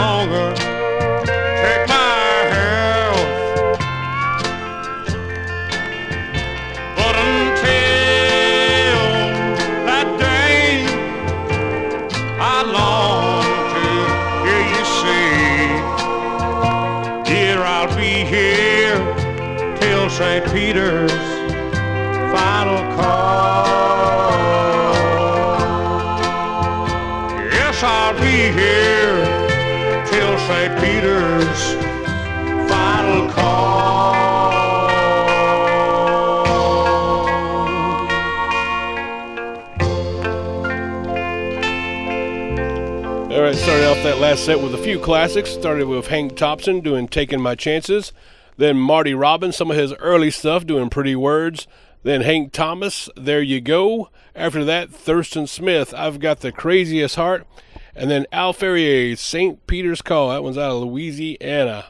off 44.00 44.06
that 44.06 44.20
last 44.20 44.45
set 44.45 44.62
with 44.62 44.74
a 44.74 44.78
few 44.78 44.97
classics. 44.97 45.50
Started 45.50 45.88
with 45.88 46.08
Hank 46.08 46.38
Thompson 46.38 46.80
doing 46.80 47.10
Taking 47.10 47.41
My 47.41 47.54
Chances. 47.54 48.14
Then 48.56 48.78
Marty 48.78 49.14
Robbins, 49.14 49.58
some 49.58 49.72
of 49.72 49.76
his 49.76 49.93
early 49.95 50.32
stuff 50.32 50.66
doing 50.66 50.89
Pretty 50.89 51.18
Words. 51.18 51.68
Then 52.04 52.22
Hank 52.22 52.54
Thomas, 52.54 53.10
There 53.18 53.41
You 53.41 53.60
Go. 53.60 54.10
After 54.34 54.64
that, 54.64 54.89
Thurston 54.89 55.47
Smith, 55.47 55.93
I've 55.93 56.20
Got 56.20 56.39
the 56.39 56.54
Craziest 56.54 57.16
Heart. 57.16 57.45
And 57.93 58.10
then 58.10 58.26
Al 58.32 58.54
Ferrier, 58.54 59.18
St. 59.18 59.68
Peter's 59.68 60.02
Call. 60.02 60.30
That 60.30 60.43
one's 60.43 60.58
out 60.58 60.72
of 60.72 60.84
Louisiana. 60.84 61.88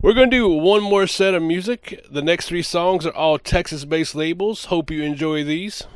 We're 0.00 0.14
going 0.14 0.30
to 0.30 0.36
do 0.36 0.48
one 0.48 0.82
more 0.82 1.08
set 1.08 1.34
of 1.34 1.42
music. 1.42 2.04
The 2.08 2.22
next 2.22 2.46
three 2.46 2.62
songs 2.62 3.04
are 3.04 3.14
all 3.14 3.38
Texas 3.38 3.84
based 3.84 4.14
labels. 4.14 4.66
Hope 4.66 4.92
you 4.92 5.02
enjoy 5.02 5.42
these. 5.42 5.88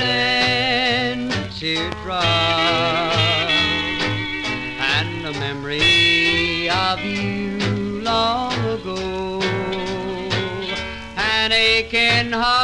and 0.00 1.32
teardrop 1.52 2.24
and 4.78 5.26
a 5.26 5.32
memory 5.40 6.70
of 6.70 7.00
you 7.00 7.58
long 8.02 8.52
ago. 8.64 9.40
An 11.16 11.50
aching 11.52 12.30
heart 12.30 12.63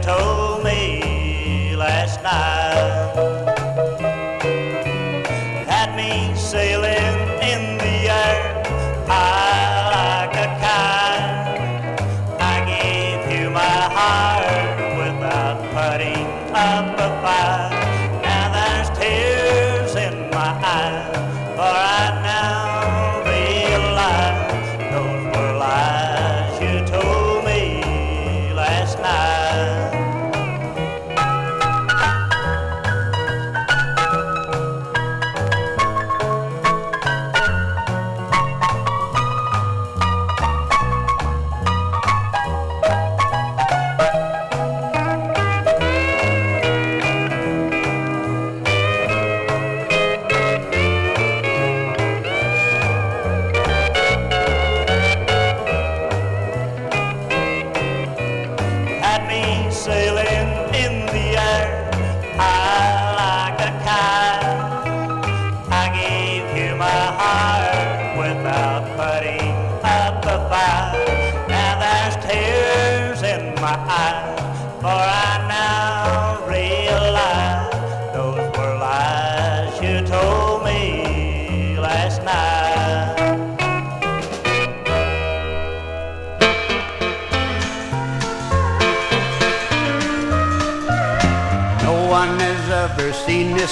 told 0.00 0.51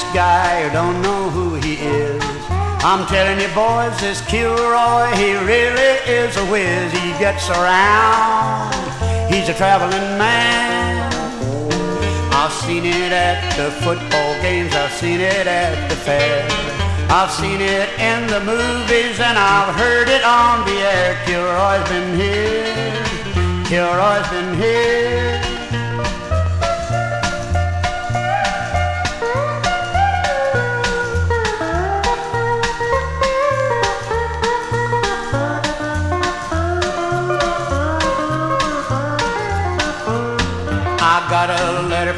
this 0.01 0.15
guy 0.15 0.63
or 0.63 0.71
don't 0.73 1.03
know 1.03 1.29
who 1.31 1.55
he 1.57 1.75
is. 1.75 2.23
I'm 2.83 3.07
telling 3.07 3.39
you 3.41 3.53
boys, 3.55 3.99
this 4.01 4.21
Kilroy, 4.27 5.11
he 5.17 5.35
really 5.35 5.95
is 6.09 6.37
a 6.37 6.47
whiz. 6.47 6.93
He 6.93 7.11
gets 7.19 7.51
around, 7.51 8.73
he's 9.31 9.49
a 9.49 9.55
traveling 9.55 10.17
man. 10.17 11.13
I've 12.33 12.53
seen 12.53 12.87
it 12.87 13.13
at 13.13 13.41
the 13.57 13.71
football 13.83 14.33
games, 14.41 14.75
I've 14.75 14.93
seen 14.93 15.21
it 15.21 15.47
at 15.47 15.91
the 15.91 15.97
fair. 15.97 16.49
I've 17.11 17.31
seen 17.31 17.61
it 17.61 17.89
in 17.99 18.27
the 18.29 18.41
movies 18.41 19.19
and 19.21 19.37
I've 19.37 19.75
heard 19.75 20.09
it 20.09 20.25
on 20.25 20.65
the 20.65 20.79
air. 20.81 21.19
Kilroy's 21.27 21.87
been 21.91 22.17
here, 22.17 23.65
Kilroy's 23.67 24.29
been 24.31 24.55
here. 24.55 25.30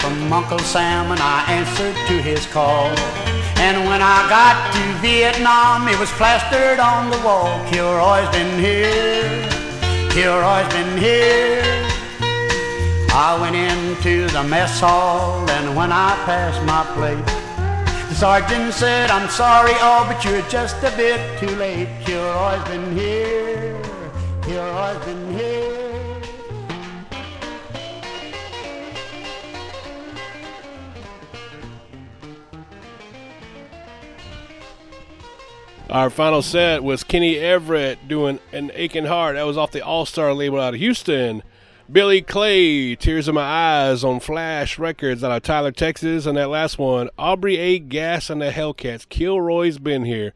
From 0.03 0.33
Uncle 0.33 0.59
Sam 0.59 1.13
and 1.13 1.21
I 1.21 1.45
answered 1.47 1.95
to 2.09 2.15
his 2.21 2.45
call. 2.47 2.91
And 3.63 3.87
when 3.89 4.03
I 4.03 4.19
got 4.29 4.57
to 4.75 4.83
Vietnam, 5.01 5.87
it 5.87 5.97
was 6.01 6.11
plastered 6.19 6.81
on 6.81 7.09
the 7.09 7.19
wall. 7.19 7.47
Kilroy's 7.71 8.29
been 8.31 8.59
here, 8.59 9.49
Kilroy's 10.11 10.67
been 10.75 10.99
here. 10.99 11.63
I 13.15 13.39
went 13.41 13.55
into 13.55 14.27
the 14.33 14.43
mess 14.43 14.81
hall 14.81 15.49
and 15.49 15.77
when 15.77 15.93
I 15.93 16.17
passed 16.27 16.61
my 16.65 16.83
plate, 16.95 17.25
the 18.09 18.15
sergeant 18.17 18.75
said, 18.75 19.09
I'm 19.09 19.29
sorry, 19.31 19.75
oh, 19.77 20.05
but 20.09 20.25
you're 20.25 20.43
just 20.49 20.83
a 20.83 20.91
bit 20.97 21.21
too 21.39 21.55
late. 21.55 21.89
Kilroy's 22.05 22.65
been 22.69 22.97
here, 22.99 23.81
Kilroy's 24.43 25.05
been 25.05 25.39
here. 25.39 25.72
Our 35.93 36.09
final 36.09 36.41
set 36.41 36.83
was 36.83 37.05
Kenny 37.05 37.37
Everett 37.37 38.09
doing 38.09 38.41
An 38.51 38.73
Aching 38.73 39.05
Heart. 39.05 39.35
That 39.35 39.43
was 39.43 39.59
off 39.59 39.73
the 39.73 39.85
All 39.85 40.07
Star 40.07 40.33
label 40.33 40.59
out 40.59 40.73
of 40.73 40.81
Houston. 40.81 41.43
Billy 41.91 42.23
Clay, 42.23 42.97
Tears 42.97 43.29
in 43.29 43.35
My 43.35 43.43
Eyes 43.43 44.03
on 44.03 44.19
Flash 44.19 44.79
Records 44.79 45.23
out 45.23 45.33
of 45.33 45.43
Tyler, 45.43 45.71
Texas. 45.71 46.25
And 46.25 46.39
that 46.39 46.49
last 46.49 46.79
one, 46.79 47.11
Aubrey 47.19 47.59
A. 47.59 47.79
Gass 47.79 48.31
and 48.31 48.41
the 48.41 48.49
Hellcats. 48.49 49.07
Kilroy's 49.07 49.77
been 49.77 50.07
here. 50.07 50.33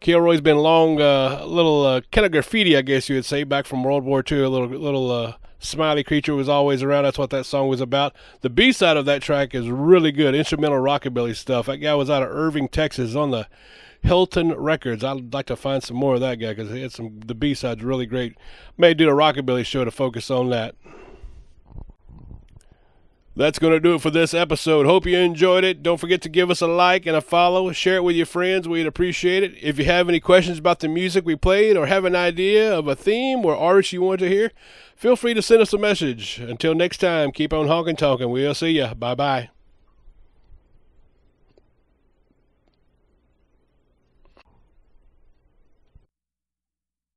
Kilroy's 0.00 0.40
been 0.40 0.56
long, 0.56 0.98
uh, 0.98 1.40
a 1.42 1.46
little 1.46 1.84
uh, 1.84 2.00
kind 2.10 2.24
of 2.24 2.32
graffiti, 2.32 2.74
I 2.74 2.80
guess 2.80 3.10
you 3.10 3.16
would 3.16 3.26
say, 3.26 3.44
back 3.44 3.66
from 3.66 3.84
World 3.84 4.04
War 4.04 4.24
II. 4.26 4.44
A 4.44 4.48
little, 4.48 4.68
little 4.68 5.10
uh, 5.12 5.34
smiley 5.58 6.04
creature 6.04 6.34
was 6.34 6.48
always 6.48 6.82
around. 6.82 7.04
That's 7.04 7.18
what 7.18 7.28
that 7.30 7.44
song 7.44 7.68
was 7.68 7.82
about. 7.82 8.14
The 8.40 8.48
B 8.48 8.72
side 8.72 8.96
of 8.96 9.04
that 9.04 9.20
track 9.20 9.54
is 9.54 9.68
really 9.68 10.10
good, 10.10 10.34
instrumental 10.34 10.78
rockabilly 10.78 11.36
stuff. 11.36 11.66
That 11.66 11.78
guy 11.78 11.94
was 11.94 12.08
out 12.08 12.22
of 12.22 12.30
Irving, 12.30 12.68
Texas, 12.68 13.14
on 13.14 13.30
the 13.30 13.46
Helton 14.06 14.54
Records. 14.56 15.02
I'd 15.02 15.34
like 15.34 15.46
to 15.46 15.56
find 15.56 15.82
some 15.82 15.96
more 15.96 16.14
of 16.14 16.20
that 16.20 16.36
guy 16.36 16.54
because 16.54 16.70
he 16.70 16.82
had 16.82 16.92
some. 16.92 17.20
The 17.20 17.34
B 17.34 17.54
side's 17.54 17.82
really 17.82 18.06
great. 18.06 18.36
May 18.78 18.94
do 18.94 19.08
a 19.08 19.12
rockabilly 19.12 19.66
show 19.66 19.84
to 19.84 19.90
focus 19.90 20.30
on 20.30 20.50
that. 20.50 20.74
That's 23.34 23.58
going 23.58 23.74
to 23.74 23.80
do 23.80 23.94
it 23.94 24.00
for 24.00 24.10
this 24.10 24.32
episode. 24.32 24.86
Hope 24.86 25.04
you 25.04 25.18
enjoyed 25.18 25.62
it. 25.62 25.82
Don't 25.82 25.98
forget 25.98 26.22
to 26.22 26.30
give 26.30 26.50
us 26.50 26.62
a 26.62 26.66
like 26.66 27.04
and 27.04 27.14
a 27.14 27.20
follow. 27.20 27.70
Share 27.70 27.96
it 27.96 28.04
with 28.04 28.16
your 28.16 28.24
friends. 28.24 28.66
We'd 28.66 28.86
appreciate 28.86 29.42
it. 29.42 29.52
If 29.60 29.78
you 29.78 29.84
have 29.84 30.08
any 30.08 30.20
questions 30.20 30.58
about 30.58 30.80
the 30.80 30.88
music 30.88 31.26
we 31.26 31.36
played 31.36 31.76
or 31.76 31.84
have 31.84 32.06
an 32.06 32.16
idea 32.16 32.72
of 32.72 32.88
a 32.88 32.96
theme 32.96 33.44
or 33.44 33.54
artist 33.54 33.92
you 33.92 34.00
want 34.00 34.20
to 34.20 34.28
hear, 34.28 34.52
feel 34.94 35.16
free 35.16 35.34
to 35.34 35.42
send 35.42 35.60
us 35.60 35.74
a 35.74 35.78
message. 35.78 36.38
Until 36.38 36.74
next 36.74 36.96
time, 36.98 37.30
keep 37.30 37.52
on 37.52 37.66
honking 37.66 37.96
talking. 37.96 38.30
We'll 38.30 38.54
see 38.54 38.70
ya. 38.70 38.94
Bye 38.94 39.14
bye. 39.14 39.55